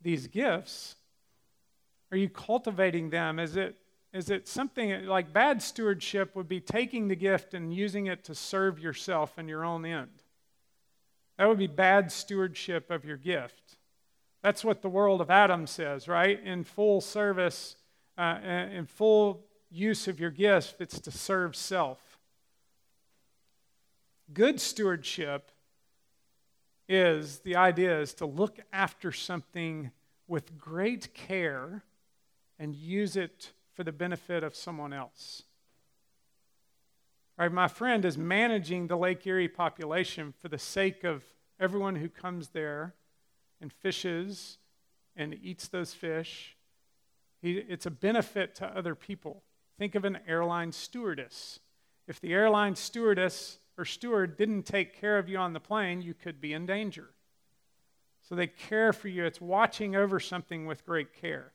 these 0.00 0.26
gifts, 0.26 0.94
are 2.10 2.16
you 2.16 2.28
cultivating 2.28 3.10
them? 3.10 3.38
Is 3.38 3.56
it 3.56 3.76
is 4.12 4.30
it 4.30 4.48
something 4.48 5.06
like 5.06 5.32
bad 5.32 5.62
stewardship 5.62 6.34
would 6.34 6.48
be 6.48 6.60
taking 6.60 7.08
the 7.08 7.16
gift 7.16 7.52
and 7.52 7.74
using 7.74 8.06
it 8.06 8.24
to 8.24 8.34
serve 8.34 8.78
yourself 8.78 9.36
and 9.36 9.48
your 9.48 9.64
own 9.64 9.84
end. 9.84 10.22
That 11.36 11.48
would 11.48 11.58
be 11.58 11.66
bad 11.66 12.10
stewardship 12.10 12.90
of 12.90 13.04
your 13.04 13.18
gift. 13.18 13.76
That's 14.42 14.64
what 14.64 14.82
the 14.82 14.88
world 14.88 15.20
of 15.20 15.30
Adam 15.30 15.66
says, 15.66 16.08
right? 16.08 16.42
In 16.42 16.64
full 16.64 17.00
service, 17.00 17.76
uh, 18.16 18.38
in 18.42 18.86
full 18.86 19.44
use 19.70 20.08
of 20.08 20.18
your 20.18 20.30
gift, 20.30 20.80
it's 20.80 21.00
to 21.00 21.10
serve 21.10 21.54
self. 21.54 22.18
Good 24.32 24.60
stewardship 24.60 25.50
is 26.88 27.40
the 27.40 27.56
idea 27.56 28.00
is 28.00 28.14
to 28.14 28.26
look 28.26 28.58
after 28.72 29.12
something 29.12 29.90
with 30.26 30.58
great 30.58 31.12
care 31.14 31.82
and 32.58 32.74
use 32.74 33.16
it 33.16 33.52
for 33.78 33.84
the 33.84 33.92
benefit 33.92 34.42
of 34.42 34.56
someone 34.56 34.92
else. 34.92 35.44
Right, 37.38 37.52
my 37.52 37.68
friend 37.68 38.04
is 38.04 38.18
managing 38.18 38.88
the 38.88 38.96
Lake 38.96 39.24
Erie 39.24 39.46
population 39.46 40.34
for 40.40 40.48
the 40.48 40.58
sake 40.58 41.04
of 41.04 41.22
everyone 41.60 41.94
who 41.94 42.08
comes 42.08 42.48
there 42.48 42.96
and 43.60 43.72
fishes 43.72 44.58
and 45.14 45.32
eats 45.44 45.68
those 45.68 45.94
fish. 45.94 46.56
He, 47.40 47.58
it's 47.58 47.86
a 47.86 47.90
benefit 47.92 48.56
to 48.56 48.66
other 48.66 48.96
people. 48.96 49.44
Think 49.78 49.94
of 49.94 50.04
an 50.04 50.18
airline 50.26 50.72
stewardess. 50.72 51.60
If 52.08 52.20
the 52.20 52.32
airline 52.32 52.74
stewardess 52.74 53.60
or 53.76 53.84
steward 53.84 54.36
didn't 54.36 54.64
take 54.64 55.00
care 55.00 55.18
of 55.18 55.28
you 55.28 55.38
on 55.38 55.52
the 55.52 55.60
plane, 55.60 56.02
you 56.02 56.14
could 56.14 56.40
be 56.40 56.52
in 56.52 56.66
danger. 56.66 57.10
So 58.28 58.34
they 58.34 58.48
care 58.48 58.92
for 58.92 59.06
you. 59.06 59.24
It's 59.24 59.40
watching 59.40 59.94
over 59.94 60.18
something 60.18 60.66
with 60.66 60.84
great 60.84 61.12
care. 61.12 61.52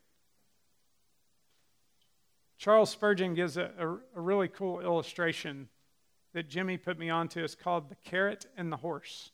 Charles 2.57 2.89
Spurgeon 2.89 3.33
gives 3.33 3.57
a, 3.57 3.71
a, 3.77 3.87
a, 4.15 4.21
really 4.21 4.47
cool 4.47 4.79
illustration 4.79 5.67
that 6.33 6.49
Jimmy 6.49 6.77
put 6.77 6.97
me 6.97 7.09
onto. 7.09 7.43
It's 7.43 7.55
called 7.55 7.89
The 7.89 7.95
Carrot 8.03 8.45
and 8.55 8.71
the 8.71 8.77
Horse. 8.77 9.31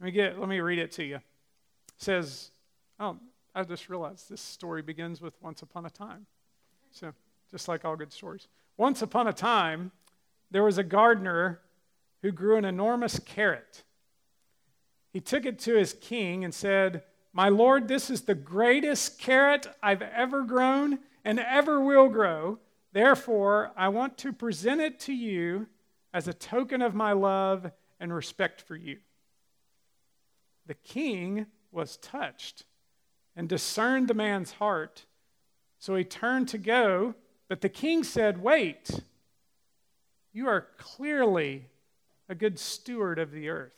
Let 0.00 0.06
me, 0.06 0.12
get, 0.12 0.38
let 0.38 0.48
me 0.48 0.60
read 0.60 0.78
it 0.78 0.92
to 0.92 1.04
you. 1.04 1.16
It 1.16 1.22
says, 1.98 2.50
Oh, 2.98 3.18
I 3.54 3.62
just 3.64 3.88
realized 3.88 4.28
this 4.28 4.40
story 4.40 4.82
begins 4.82 5.20
with 5.20 5.34
Once 5.42 5.62
Upon 5.62 5.86
a 5.86 5.90
Time. 5.90 6.26
So, 6.90 7.12
just 7.50 7.68
like 7.68 7.84
all 7.84 7.96
good 7.96 8.12
stories. 8.12 8.48
Once 8.76 9.02
upon 9.02 9.26
a 9.26 9.32
time, 9.32 9.92
there 10.50 10.62
was 10.62 10.78
a 10.78 10.82
gardener 10.82 11.60
who 12.22 12.32
grew 12.32 12.56
an 12.56 12.64
enormous 12.64 13.18
carrot. 13.18 13.82
He 15.12 15.20
took 15.20 15.44
it 15.44 15.58
to 15.60 15.76
his 15.76 15.92
king 15.92 16.44
and 16.44 16.54
said, 16.54 17.02
My 17.32 17.48
lord, 17.48 17.88
this 17.88 18.08
is 18.08 18.22
the 18.22 18.34
greatest 18.34 19.18
carrot 19.18 19.66
I've 19.82 20.02
ever 20.02 20.42
grown 20.42 20.98
and 21.24 21.38
ever 21.38 21.80
will 21.80 22.08
grow. 22.08 22.58
Therefore, 22.92 23.72
I 23.76 23.88
want 23.88 24.18
to 24.18 24.32
present 24.32 24.80
it 24.80 25.00
to 25.00 25.12
you 25.12 25.66
as 26.12 26.28
a 26.28 26.34
token 26.34 26.82
of 26.82 26.94
my 26.94 27.12
love 27.12 27.70
and 27.98 28.12
respect 28.12 28.60
for 28.60 28.76
you. 28.76 28.98
The 30.66 30.74
king 30.74 31.46
was 31.70 31.96
touched 31.96 32.64
and 33.34 33.48
discerned 33.48 34.08
the 34.08 34.14
man's 34.14 34.52
heart. 34.52 35.06
So 35.78 35.94
he 35.94 36.04
turned 36.04 36.48
to 36.48 36.58
go, 36.58 37.14
but 37.48 37.60
the 37.60 37.68
king 37.68 38.04
said, 38.04 38.42
Wait, 38.42 38.90
you 40.32 40.48
are 40.48 40.68
clearly 40.76 41.66
a 42.28 42.34
good 42.34 42.58
steward 42.58 43.18
of 43.18 43.32
the 43.32 43.48
earth. 43.48 43.72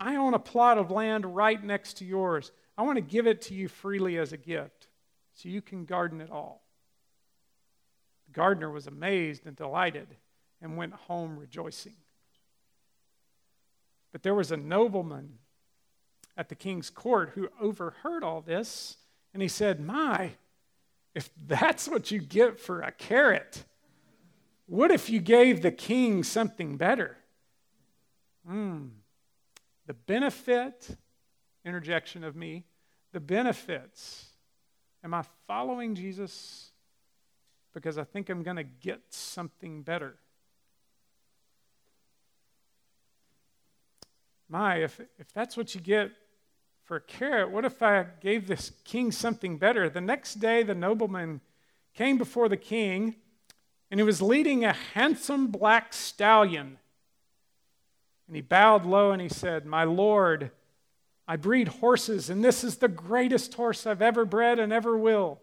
I 0.00 0.16
own 0.16 0.34
a 0.34 0.38
plot 0.38 0.78
of 0.78 0.90
land 0.90 1.36
right 1.36 1.62
next 1.62 1.98
to 1.98 2.04
yours. 2.04 2.50
I 2.76 2.82
want 2.82 2.96
to 2.96 3.02
give 3.02 3.26
it 3.26 3.42
to 3.42 3.54
you 3.54 3.68
freely 3.68 4.18
as 4.18 4.32
a 4.32 4.36
gift 4.36 4.81
so 5.34 5.48
you 5.48 5.62
can 5.62 5.84
garden 5.84 6.20
it 6.20 6.30
all. 6.30 6.62
The 8.26 8.32
gardener 8.32 8.70
was 8.70 8.86
amazed 8.86 9.46
and 9.46 9.56
delighted 9.56 10.08
and 10.60 10.76
went 10.76 10.94
home 10.94 11.38
rejoicing. 11.38 11.96
But 14.12 14.22
there 14.22 14.34
was 14.34 14.52
a 14.52 14.56
nobleman 14.56 15.38
at 16.36 16.48
the 16.48 16.54
king's 16.54 16.90
court 16.90 17.32
who 17.34 17.48
overheard 17.60 18.22
all 18.22 18.40
this, 18.40 18.96
and 19.32 19.42
he 19.42 19.48
said, 19.48 19.80
My, 19.80 20.32
if 21.14 21.30
that's 21.46 21.88
what 21.88 22.10
you 22.10 22.20
get 22.20 22.58
for 22.58 22.80
a 22.80 22.92
carrot, 22.92 23.64
what 24.66 24.90
if 24.90 25.10
you 25.10 25.20
gave 25.20 25.62
the 25.62 25.72
king 25.72 26.22
something 26.22 26.76
better? 26.76 27.16
Hmm. 28.46 28.88
The 29.86 29.94
benefit, 29.94 30.96
interjection 31.64 32.24
of 32.24 32.36
me, 32.36 32.64
the 33.12 33.20
benefits. 33.20 34.31
Am 35.04 35.14
I 35.14 35.24
following 35.46 35.94
Jesus 35.94 36.70
because 37.74 37.98
I 37.98 38.04
think 38.04 38.28
I'm 38.28 38.42
going 38.42 38.56
to 38.56 38.62
get 38.64 39.00
something 39.10 39.82
better? 39.82 40.14
My, 44.48 44.76
if, 44.76 45.00
if 45.18 45.32
that's 45.32 45.56
what 45.56 45.74
you 45.74 45.80
get 45.80 46.10
for 46.84 46.96
a 46.96 47.00
carrot, 47.00 47.50
what 47.50 47.64
if 47.64 47.82
I 47.82 48.06
gave 48.20 48.46
this 48.46 48.72
king 48.84 49.10
something 49.10 49.56
better? 49.56 49.88
The 49.88 50.00
next 50.00 50.34
day, 50.34 50.62
the 50.62 50.74
nobleman 50.74 51.40
came 51.94 52.18
before 52.18 52.48
the 52.48 52.56
king, 52.56 53.16
and 53.90 53.98
he 53.98 54.04
was 54.04 54.20
leading 54.20 54.64
a 54.64 54.72
handsome 54.72 55.48
black 55.48 55.92
stallion 55.92 56.78
and 58.32 58.36
he 58.38 58.40
bowed 58.40 58.86
low 58.86 59.10
and 59.10 59.20
he 59.20 59.28
said, 59.28 59.66
My 59.66 59.84
Lord, 59.84 60.50
I 61.26 61.36
breed 61.36 61.68
horses, 61.68 62.28
and 62.28 62.44
this 62.44 62.64
is 62.64 62.76
the 62.76 62.88
greatest 62.88 63.54
horse 63.54 63.86
I've 63.86 64.02
ever 64.02 64.24
bred 64.24 64.58
and 64.58 64.72
ever 64.72 64.96
will. 64.96 65.40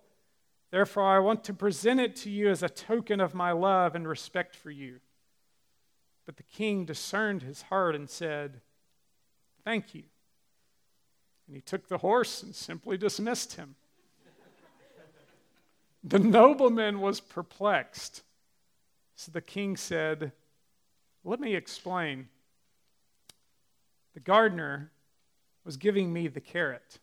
Therefore, 0.71 1.03
I 1.03 1.19
want 1.19 1.43
to 1.45 1.53
present 1.53 1.99
it 1.99 2.15
to 2.17 2.29
you 2.29 2.49
as 2.49 2.61
a 2.61 2.69
token 2.69 3.19
of 3.19 3.33
my 3.33 3.51
love 3.51 3.95
and 3.95 4.07
respect 4.07 4.55
for 4.55 4.69
you. 4.69 4.99
But 6.25 6.37
the 6.37 6.43
king 6.43 6.85
discerned 6.85 7.41
his 7.41 7.63
heart 7.63 7.95
and 7.95 8.09
said, 8.09 8.61
Thank 9.63 9.95
you. 9.95 10.03
And 11.47 11.55
he 11.55 11.61
took 11.61 11.87
the 11.87 11.97
horse 11.97 12.43
and 12.43 12.53
simply 12.53 12.97
dismissed 12.97 13.53
him. 13.53 13.75
the 16.03 16.19
nobleman 16.19 17.01
was 17.01 17.19
perplexed. 17.19 18.21
So 19.15 19.31
the 19.31 19.41
king 19.41 19.75
said, 19.75 20.33
Let 21.23 21.39
me 21.39 21.55
explain. 21.55 22.27
The 24.13 24.19
gardener 24.19 24.91
was 25.63 25.77
giving 25.77 26.11
me 26.11 26.27
the 26.27 26.41
carrot, 26.41 26.99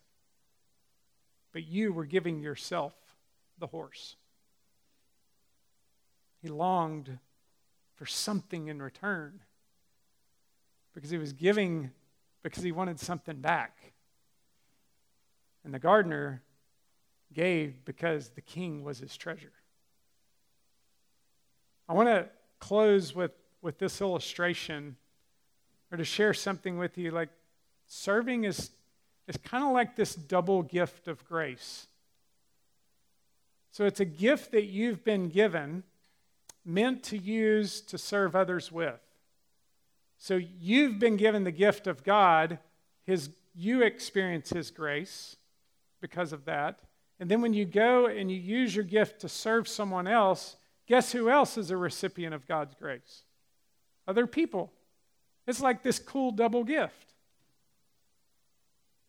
but 1.52 1.66
you 1.66 1.92
were 1.92 2.04
giving 2.04 2.40
yourself 2.40 2.94
the 3.58 3.66
horse. 3.66 4.16
He 6.42 6.48
longed 6.48 7.18
for 7.94 8.06
something 8.06 8.68
in 8.68 8.80
return 8.80 9.40
because 10.94 11.10
he 11.10 11.18
was 11.18 11.32
giving 11.32 11.90
because 12.42 12.62
he 12.62 12.72
wanted 12.72 13.00
something 13.00 13.40
back. 13.40 13.92
And 15.64 15.74
the 15.74 15.78
gardener 15.78 16.42
gave 17.32 17.84
because 17.84 18.28
the 18.30 18.40
king 18.40 18.84
was 18.84 18.98
his 18.98 19.16
treasure. 19.16 19.52
I 21.88 21.94
want 21.94 22.08
to 22.08 22.28
close 22.60 23.14
with, 23.14 23.32
with 23.62 23.78
this 23.78 24.00
illustration 24.00 24.96
or 25.90 25.98
to 25.98 26.04
share 26.04 26.34
something 26.34 26.78
with 26.78 26.96
you 26.98 27.10
like 27.10 27.30
serving 27.86 28.44
is, 28.44 28.70
is 29.28 29.36
kind 29.38 29.64
of 29.64 29.72
like 29.72 29.96
this 29.96 30.14
double 30.14 30.62
gift 30.62 31.08
of 31.08 31.24
grace. 31.26 31.86
So 33.70 33.84
it's 33.84 34.00
a 34.00 34.06
gift 34.06 34.52
that 34.52 34.64
you've 34.64 35.04
been 35.04 35.28
given, 35.28 35.82
meant 36.64 37.02
to 37.04 37.18
use 37.18 37.80
to 37.82 37.98
serve 37.98 38.34
others 38.34 38.72
with. 38.72 39.00
So 40.18 40.40
you've 40.60 40.98
been 40.98 41.16
given 41.16 41.44
the 41.44 41.50
gift 41.50 41.86
of 41.86 42.02
God, 42.02 42.58
his, 43.06 43.30
you 43.54 43.82
experience 43.82 44.50
His 44.50 44.70
grace 44.70 45.36
because 46.00 46.32
of 46.32 46.44
that. 46.44 46.80
And 47.18 47.30
then 47.30 47.40
when 47.40 47.54
you 47.54 47.64
go 47.64 48.06
and 48.06 48.30
you 48.30 48.36
use 48.36 48.74
your 48.74 48.84
gift 48.84 49.20
to 49.20 49.28
serve 49.28 49.68
someone 49.68 50.06
else, 50.06 50.56
guess 50.86 51.12
who 51.12 51.30
else 51.30 51.56
is 51.56 51.70
a 51.70 51.76
recipient 51.76 52.34
of 52.34 52.46
God's 52.46 52.74
grace? 52.74 53.22
Other 54.06 54.26
people. 54.26 54.72
It's 55.46 55.60
like 55.60 55.82
this 55.82 55.98
cool 55.98 56.32
double 56.32 56.64
gift. 56.64 57.14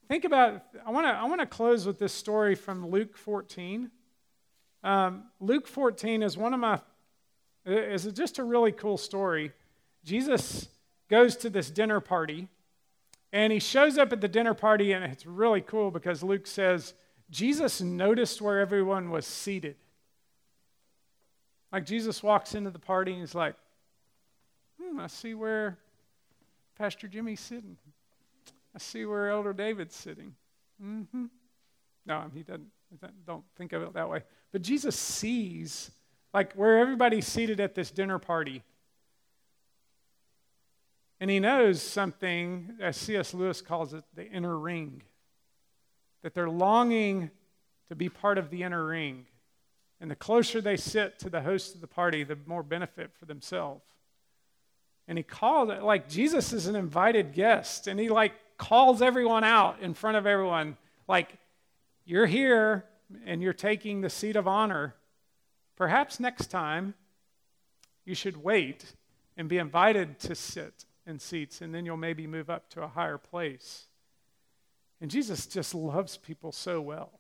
Think 0.08 0.24
about, 0.24 0.64
I 0.86 0.92
want 0.92 1.06
to 1.06 1.12
I 1.12 1.26
wanna 1.26 1.46
close 1.46 1.86
with 1.86 2.00
this 2.00 2.14
story 2.14 2.56
from 2.56 2.88
Luke 2.88 3.18
14. 3.18 3.92
Um, 4.84 5.26
Luke 5.40 5.68
14 5.68 6.24
is 6.24 6.38
one 6.38 6.54
of 6.54 6.60
my, 6.60 6.80
is 7.66 8.06
just 8.06 8.40
a 8.40 8.44
really 8.44 8.72
cool 8.72 8.98
story. 8.98 9.52
Jesus 10.06 10.70
goes 11.10 11.36
to 11.38 11.50
this 11.50 11.70
dinner 11.70 12.00
party, 12.00 12.48
and 13.34 13.52
he 13.52 13.60
shows 13.60 13.98
up 13.98 14.14
at 14.14 14.22
the 14.22 14.28
dinner 14.30 14.54
party, 14.54 14.94
and 14.94 15.04
it's 15.04 15.26
really 15.26 15.62
cool 15.62 15.92
because 15.92 16.24
Luke 16.24 16.48
says, 16.48 16.94
Jesus 17.30 17.82
noticed 17.82 18.42
where 18.42 18.60
everyone 18.60 19.10
was 19.10 19.26
seated. 19.26 19.76
Like 21.72 21.86
Jesus 21.86 22.24
walks 22.24 22.56
into 22.56 22.70
the 22.70 22.80
party 22.80 23.12
and 23.12 23.20
he's 23.20 23.36
like, 23.36 23.56
hmm, 24.82 25.00
I 25.00 25.08
see 25.08 25.34
where 25.34 25.78
Pastor 26.78 27.08
Jimmy's 27.08 27.42
sitting. 27.42 27.78
I 28.78 28.80
see 28.80 29.06
where 29.06 29.32
Elder 29.32 29.54
David's 29.54 29.96
sitting. 29.96 30.36
Mm-hmm. 30.80 31.26
No, 32.06 32.26
he 32.32 32.44
doesn't. 32.44 32.70
Don't 33.26 33.44
think 33.56 33.74
of 33.74 33.82
it 33.82 33.94
that 33.94 34.08
way. 34.08 34.22
But 34.52 34.62
Jesus 34.62 34.96
sees, 34.96 35.90
like, 36.32 36.54
where 36.54 36.78
everybody's 36.78 37.26
seated 37.26 37.60
at 37.60 37.74
this 37.74 37.90
dinner 37.90 38.20
party. 38.20 38.62
And 41.20 41.28
he 41.32 41.40
knows 41.40 41.82
something, 41.82 42.76
as 42.80 42.98
C.S. 42.98 43.34
Lewis 43.34 43.62
calls 43.62 43.96
it, 43.96 44.04
the 44.14 44.30
inner 44.30 44.56
ring. 44.56 45.02
That 46.22 46.36
they're 46.36 46.48
longing 46.48 47.32
to 47.90 47.96
be 47.96 48.10
part 48.10 48.38
of 48.38 48.52
the 48.52 48.62
inner 48.62 48.86
ring. 48.86 49.26
And 50.00 50.12
the 50.12 50.16
closer 50.16 50.62
they 50.62 50.78
sit 50.78 51.18
to 51.18 51.32
the 51.32 51.42
host 51.42 51.74
of 51.74 51.82
the 51.82 51.88
party, 51.88 52.24
the 52.24 52.38
more 52.46 52.62
benefit 52.62 53.10
for 53.20 53.26
themselves. 53.26 53.88
And 55.08 55.18
he 55.18 55.24
called 55.24 55.72
it 55.72 55.82
like 55.82 56.08
Jesus 56.08 56.54
is 56.54 56.68
an 56.68 56.76
invited 56.76 57.34
guest. 57.34 57.88
And 57.88 58.00
he 58.00 58.10
like 58.10 58.34
calls 58.58 59.02
everyone 59.02 59.44
out 59.44 59.80
in 59.82 59.94
front 59.94 60.18
of 60.18 60.26
everyone. 60.26 60.78
Like, 61.08 61.38
you're 62.06 62.26
here 62.26 62.86
and 63.26 63.42
you're 63.42 63.54
taking 63.54 64.02
the 64.02 64.10
seat 64.10 64.36
of 64.36 64.48
honor. 64.48 64.96
Perhaps 65.76 66.20
next 66.20 66.48
time 66.48 66.96
you 68.06 68.16
should 68.16 68.44
wait 68.44 68.94
and 69.36 69.48
be 69.48 69.58
invited 69.58 70.20
to 70.20 70.36
sit 70.36 70.86
in 71.06 71.20
seats, 71.20 71.62
and 71.62 71.74
then 71.74 71.86
you'll 71.86 71.96
maybe 71.96 72.28
move 72.28 72.50
up 72.50 72.70
to 72.70 72.82
a 72.82 72.88
higher 72.88 73.18
place. 73.18 73.88
And 75.00 75.12
Jesus 75.12 75.46
just 75.46 75.76
loves 75.76 76.18
people 76.18 76.52
so 76.52 76.82
well 76.82 77.12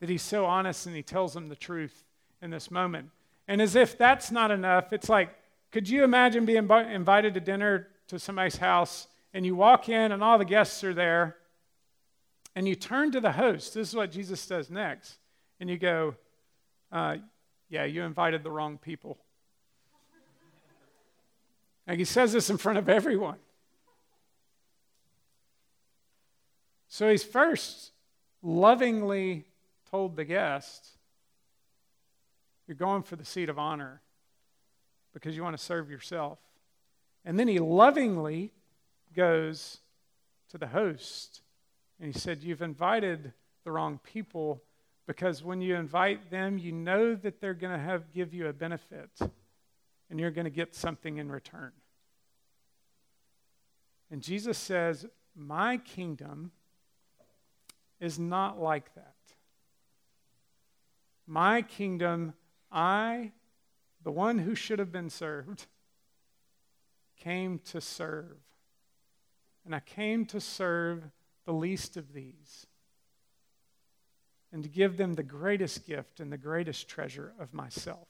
that 0.00 0.08
he's 0.08 0.22
so 0.22 0.44
honest 0.44 0.86
and 0.86 0.96
he 0.96 1.02
tells 1.02 1.34
them 1.34 1.48
the 1.48 1.56
truth 1.56 2.04
in 2.42 2.50
this 2.50 2.70
moment. 2.70 3.10
And 3.48 3.62
as 3.62 3.76
if 3.76 3.96
that's 3.96 4.30
not 4.30 4.50
enough, 4.50 4.92
it's 4.92 5.08
like, 5.08 5.30
could 5.70 5.88
you 5.88 6.04
imagine 6.04 6.46
being 6.46 6.68
invited 6.68 7.34
to 7.34 7.40
dinner 7.40 7.88
to 8.08 8.18
somebody's 8.18 8.56
house 8.56 9.06
and 9.32 9.44
you 9.44 9.54
walk 9.54 9.88
in 9.88 10.12
and 10.12 10.22
all 10.22 10.38
the 10.38 10.44
guests 10.44 10.82
are 10.84 10.94
there 10.94 11.36
and 12.54 12.66
you 12.66 12.74
turn 12.74 13.12
to 13.12 13.20
the 13.20 13.32
host? 13.32 13.74
This 13.74 13.88
is 13.88 13.94
what 13.94 14.10
Jesus 14.10 14.46
does 14.46 14.70
next. 14.70 15.18
And 15.60 15.68
you 15.68 15.78
go, 15.78 16.14
uh, 16.90 17.16
Yeah, 17.68 17.84
you 17.84 18.02
invited 18.02 18.42
the 18.42 18.50
wrong 18.50 18.78
people. 18.78 19.18
Like 21.86 21.98
he 21.98 22.04
says 22.04 22.32
this 22.32 22.50
in 22.50 22.56
front 22.56 22.78
of 22.78 22.88
everyone. 22.88 23.36
So 26.88 27.10
he's 27.10 27.22
first 27.22 27.92
lovingly 28.42 29.44
told 29.90 30.16
the 30.16 30.24
guest, 30.24 30.88
You're 32.66 32.76
going 32.76 33.02
for 33.02 33.16
the 33.16 33.24
seat 33.24 33.48
of 33.48 33.58
honor 33.58 34.00
because 35.12 35.36
you 35.36 35.42
want 35.42 35.56
to 35.56 35.62
serve 35.62 35.90
yourself. 35.90 36.38
And 37.24 37.38
then 37.38 37.48
he 37.48 37.58
lovingly 37.58 38.52
goes 39.16 39.78
to 40.50 40.58
the 40.58 40.66
host 40.66 41.40
and 41.98 42.12
he 42.12 42.18
said, 42.18 42.42
You've 42.42 42.62
invited 42.62 43.32
the 43.64 43.72
wrong 43.72 43.98
people 44.04 44.62
because 45.06 45.42
when 45.42 45.60
you 45.60 45.74
invite 45.74 46.30
them, 46.30 46.58
you 46.58 46.72
know 46.72 47.14
that 47.14 47.40
they're 47.40 47.54
going 47.54 47.78
to 47.78 48.02
give 48.14 48.34
you 48.34 48.48
a 48.48 48.52
benefit 48.52 49.10
and 50.10 50.20
you're 50.20 50.30
going 50.30 50.44
to 50.44 50.50
get 50.50 50.74
something 50.74 51.18
in 51.18 51.30
return. 51.30 51.72
And 54.10 54.22
Jesus 54.22 54.58
says, 54.58 55.06
My 55.34 55.78
kingdom 55.78 56.52
is 57.98 58.18
not 58.18 58.60
like 58.60 58.94
that. 58.94 59.14
My 61.26 61.62
kingdom, 61.62 62.34
I 62.70 63.32
the 64.06 64.12
one 64.12 64.38
who 64.38 64.54
should 64.54 64.78
have 64.78 64.92
been 64.92 65.10
served, 65.10 65.66
came 67.16 67.58
to 67.58 67.80
serve. 67.80 68.36
And 69.66 69.74
I 69.74 69.80
came 69.80 70.24
to 70.26 70.40
serve 70.40 71.02
the 71.44 71.52
least 71.52 71.96
of 71.96 72.12
these 72.12 72.66
and 74.52 74.62
to 74.62 74.68
give 74.68 74.96
them 74.96 75.14
the 75.14 75.24
greatest 75.24 75.86
gift 75.86 76.20
and 76.20 76.32
the 76.32 76.38
greatest 76.38 76.88
treasure 76.88 77.32
of 77.40 77.52
myself. 77.52 78.06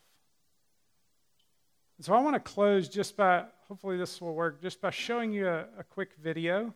And 1.97 2.05
so 2.05 2.13
I 2.13 2.21
want 2.21 2.35
to 2.35 2.41
close 2.41 2.91
just 2.91 3.17
by, 3.17 3.45
hopefully, 3.69 3.97
this 3.97 4.21
will 4.21 4.35
work, 4.35 4.61
just 4.61 4.83
by 4.83 4.91
showing 4.91 5.33
you 5.33 5.49
a, 5.49 5.65
a 5.79 5.85
quick 5.85 6.11
video. 6.23 6.75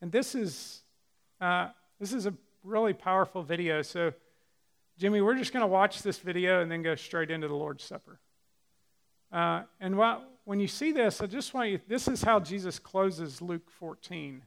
And 0.00 0.12
this 0.12 0.36
is, 0.36 0.82
uh, 1.40 1.70
this 1.98 2.12
is 2.12 2.26
a 2.26 2.34
really 2.62 2.92
powerful 2.92 3.42
video. 3.42 3.82
So, 3.82 4.12
Jimmy, 4.96 5.20
we're 5.20 5.36
just 5.36 5.52
going 5.52 5.62
to 5.62 5.66
watch 5.66 6.02
this 6.02 6.18
video 6.18 6.62
and 6.62 6.70
then 6.70 6.82
go 6.82 6.94
straight 6.94 7.32
into 7.32 7.48
the 7.48 7.56
Lord's 7.56 7.82
Supper. 7.82 8.20
Uh, 9.30 9.62
and 9.80 9.96
while, 9.96 10.24
when 10.44 10.60
you 10.60 10.68
see 10.68 10.92
this, 10.92 11.20
I 11.20 11.26
just 11.26 11.52
want 11.52 11.70
you, 11.70 11.80
this 11.88 12.08
is 12.08 12.22
how 12.22 12.40
Jesus 12.40 12.78
closes 12.78 13.42
Luke 13.42 13.70
14 13.70 14.42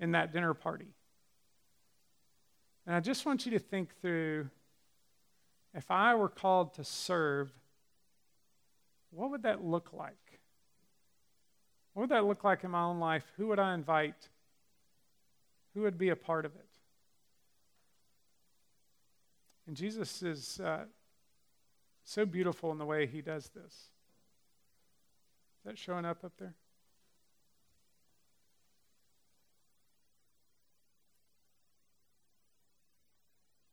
in 0.00 0.12
that 0.12 0.32
dinner 0.32 0.54
party. 0.54 0.94
And 2.86 2.94
I 2.94 3.00
just 3.00 3.26
want 3.26 3.44
you 3.44 3.52
to 3.52 3.58
think 3.58 3.94
through 4.00 4.48
if 5.74 5.90
I 5.90 6.14
were 6.14 6.28
called 6.28 6.74
to 6.74 6.84
serve, 6.84 7.50
what 9.10 9.30
would 9.30 9.42
that 9.42 9.64
look 9.64 9.92
like? 9.92 10.40
What 11.92 12.02
would 12.02 12.10
that 12.10 12.24
look 12.24 12.44
like 12.44 12.64
in 12.64 12.70
my 12.70 12.82
own 12.82 13.00
life? 13.00 13.24
Who 13.36 13.48
would 13.48 13.58
I 13.58 13.74
invite? 13.74 14.28
Who 15.74 15.82
would 15.82 15.98
be 15.98 16.08
a 16.10 16.16
part 16.16 16.44
of 16.44 16.54
it? 16.54 16.68
And 19.66 19.76
Jesus 19.76 20.22
is 20.22 20.60
uh, 20.60 20.84
so 22.08 22.24
beautiful 22.24 22.72
in 22.72 22.78
the 22.78 22.86
way 22.86 23.06
he 23.06 23.20
does 23.20 23.50
this. 23.54 23.72
Is 23.72 23.90
that 25.66 25.78
showing 25.78 26.06
up 26.06 26.24
up 26.24 26.32
there? 26.38 26.54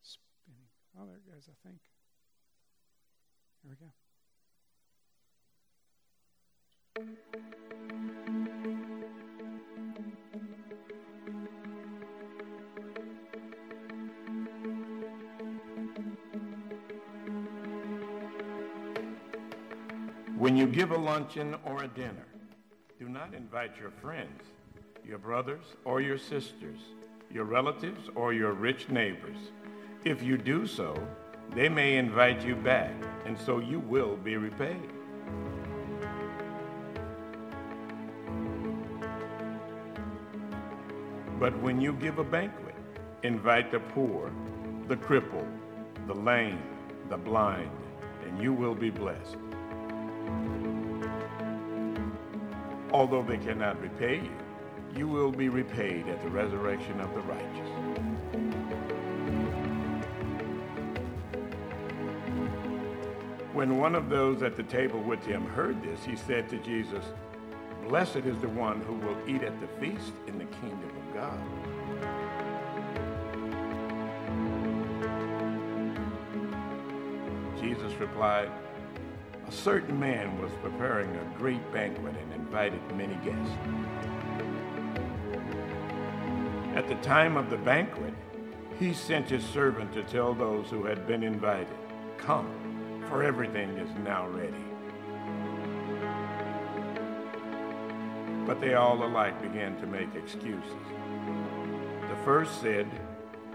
Spinning. 0.01 0.67
Oh, 0.99 1.05
there 1.05 1.15
it 1.15 1.25
goes, 1.31 1.47
I 1.49 1.67
think. 1.67 1.79
Here 3.63 3.71
we 3.71 3.77
go. 7.45 7.54
When 20.55 20.65
you 20.65 20.73
give 20.73 20.91
a 20.91 20.97
luncheon 20.97 21.53
or 21.65 21.83
a 21.83 21.87
dinner, 21.89 22.25
do 22.97 23.09
not 23.09 23.33
invite 23.33 23.77
your 23.77 23.89
friends, 23.89 24.41
your 25.05 25.17
brothers 25.17 25.65
or 25.83 25.99
your 25.99 26.17
sisters, 26.17 26.79
your 27.29 27.43
relatives 27.43 28.09
or 28.15 28.31
your 28.31 28.53
rich 28.53 28.87
neighbors. 28.87 29.35
If 30.05 30.23
you 30.23 30.37
do 30.37 30.65
so, 30.65 30.95
they 31.53 31.67
may 31.67 31.97
invite 31.97 32.45
you 32.45 32.55
back, 32.55 32.93
and 33.25 33.37
so 33.37 33.59
you 33.59 33.81
will 33.81 34.15
be 34.15 34.37
repaid. 34.37 34.79
But 41.37 41.59
when 41.59 41.81
you 41.81 41.91
give 41.91 42.17
a 42.17 42.23
banquet, 42.23 42.75
invite 43.23 43.73
the 43.73 43.81
poor, 43.81 44.31
the 44.87 44.95
crippled, 44.95 45.49
the 46.07 46.15
lame, 46.15 46.63
the 47.09 47.17
blind, 47.17 47.71
and 48.25 48.41
you 48.41 48.53
will 48.53 48.73
be 48.73 48.89
blessed. 48.89 49.35
Although 52.91 53.23
they 53.23 53.37
cannot 53.37 53.81
repay 53.81 54.21
you, 54.21 54.31
you 54.95 55.07
will 55.07 55.31
be 55.31 55.49
repaid 55.49 56.07
at 56.07 56.21
the 56.21 56.29
resurrection 56.29 57.01
of 57.01 57.13
the 57.13 57.21
righteous. 57.21 57.69
When 63.51 63.77
one 63.77 63.95
of 63.95 64.09
those 64.09 64.43
at 64.43 64.55
the 64.55 64.63
table 64.63 65.01
with 65.01 65.25
him 65.25 65.45
heard 65.47 65.81
this, 65.81 66.03
he 66.03 66.15
said 66.15 66.49
to 66.49 66.57
Jesus, 66.57 67.05
Blessed 67.87 68.17
is 68.17 68.37
the 68.39 68.49
one 68.49 68.81
who 68.81 68.93
will 68.93 69.17
eat 69.27 69.43
at 69.43 69.59
the 69.61 69.67
feast 69.79 70.13
in 70.27 70.37
the 70.37 70.45
kingdom 70.45 70.91
of 70.97 71.13
God. 71.13 71.39
Jesus 77.61 77.93
replied, 77.99 78.49
a 79.47 79.51
certain 79.51 79.99
man 79.99 80.41
was 80.41 80.51
preparing 80.63 81.15
a 81.15 81.37
great 81.37 81.71
banquet 81.71 82.15
and 82.19 82.33
invited 82.33 82.81
many 82.95 83.15
guests. 83.15 83.53
At 86.75 86.87
the 86.87 86.95
time 86.95 87.37
of 87.37 87.49
the 87.49 87.57
banquet, 87.57 88.13
he 88.79 88.93
sent 88.93 89.29
his 89.29 89.43
servant 89.43 89.93
to 89.93 90.03
tell 90.03 90.33
those 90.33 90.69
who 90.69 90.83
had 90.83 91.07
been 91.07 91.23
invited, 91.23 91.67
Come, 92.17 93.03
for 93.07 93.23
everything 93.23 93.69
is 93.77 93.89
now 94.03 94.27
ready. 94.27 94.53
But 98.45 98.59
they 98.59 98.73
all 98.73 99.03
alike 99.03 99.41
began 99.41 99.77
to 99.77 99.87
make 99.87 100.13
excuses. 100.15 100.71
The 102.09 102.17
first 102.23 102.61
said, 102.61 102.87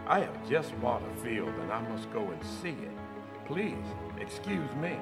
I 0.07 0.21
have 0.21 0.49
just 0.49 0.79
bought 0.81 1.03
a 1.03 1.21
field 1.23 1.55
and 1.61 1.71
I 1.71 1.81
must 1.89 2.13
go 2.13 2.31
and 2.31 2.45
see 2.45 2.71
it. 2.71 2.97
Please, 3.45 3.85
excuse 4.19 4.73
me. 4.77 4.97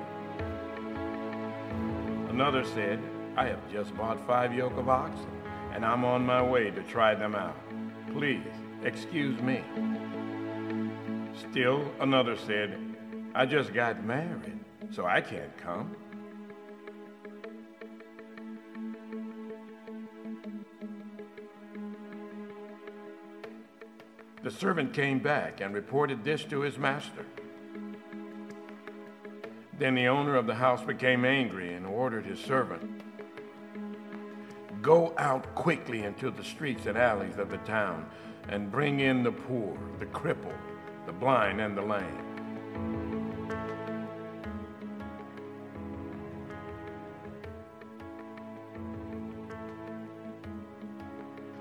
Another 2.38 2.62
said, 2.62 3.00
I 3.36 3.46
have 3.46 3.68
just 3.68 3.96
bought 3.96 4.24
five 4.24 4.54
yoke 4.54 4.76
of 4.76 4.88
oxen, 4.88 5.26
and 5.72 5.84
I'm 5.84 6.04
on 6.04 6.24
my 6.24 6.40
way 6.40 6.70
to 6.70 6.84
try 6.84 7.12
them 7.16 7.34
out. 7.34 7.56
Please, 8.12 8.46
excuse 8.84 9.42
me. 9.42 9.60
Still 11.50 11.90
another 11.98 12.36
said, 12.36 12.78
I 13.34 13.44
just 13.44 13.74
got 13.74 14.04
married, 14.04 14.60
so 14.92 15.04
I 15.04 15.20
can't 15.20 15.50
come. 15.58 15.96
The 24.44 24.50
servant 24.52 24.92
came 24.92 25.18
back 25.18 25.60
and 25.60 25.74
reported 25.74 26.22
this 26.22 26.44
to 26.44 26.60
his 26.60 26.78
master. 26.78 27.26
Then 29.76 29.96
the 29.96 30.06
owner 30.06 30.36
of 30.36 30.46
the 30.46 30.54
house 30.54 30.84
became 30.84 31.24
angry 31.24 31.74
ordered 31.98 32.24
his 32.24 32.38
servant, 32.38 33.02
Go 34.80 35.12
out 35.18 35.52
quickly 35.56 36.04
into 36.04 36.30
the 36.30 36.44
streets 36.44 36.86
and 36.86 36.96
alleys 36.96 37.36
of 37.38 37.50
the 37.50 37.58
town 37.58 38.08
and 38.48 38.70
bring 38.70 39.00
in 39.00 39.24
the 39.24 39.32
poor, 39.32 39.76
the 39.98 40.06
crippled, 40.06 40.54
the 41.06 41.12
blind, 41.12 41.60
and 41.60 41.76
the 41.76 41.82
lame. 41.82 42.04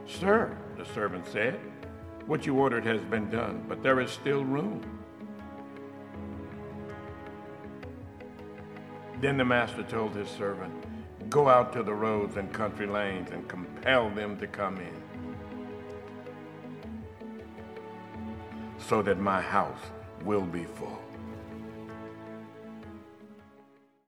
Sir, 0.05 0.55
the 0.77 0.85
servant 0.85 1.25
said, 1.27 1.59
what 2.27 2.45
you 2.45 2.55
ordered 2.55 2.85
has 2.85 3.01
been 3.05 3.29
done, 3.31 3.65
but 3.67 3.81
there 3.81 3.99
is 3.99 4.11
still 4.11 4.45
room. 4.45 4.99
Then 9.19 9.37
the 9.37 9.45
master 9.45 9.83
told 9.83 10.15
his 10.15 10.29
servant, 10.29 10.73
Go 11.29 11.49
out 11.49 11.73
to 11.73 11.83
the 11.83 11.93
roads 11.93 12.37
and 12.37 12.53
country 12.53 12.85
lanes 12.85 13.31
and 13.31 13.47
compel 13.47 14.09
them 14.11 14.37
to 14.37 14.47
come 14.47 14.77
in, 14.77 15.03
so 18.77 19.01
that 19.01 19.19
my 19.19 19.41
house 19.41 19.81
will 20.23 20.45
be 20.45 20.65
full. 20.65 21.06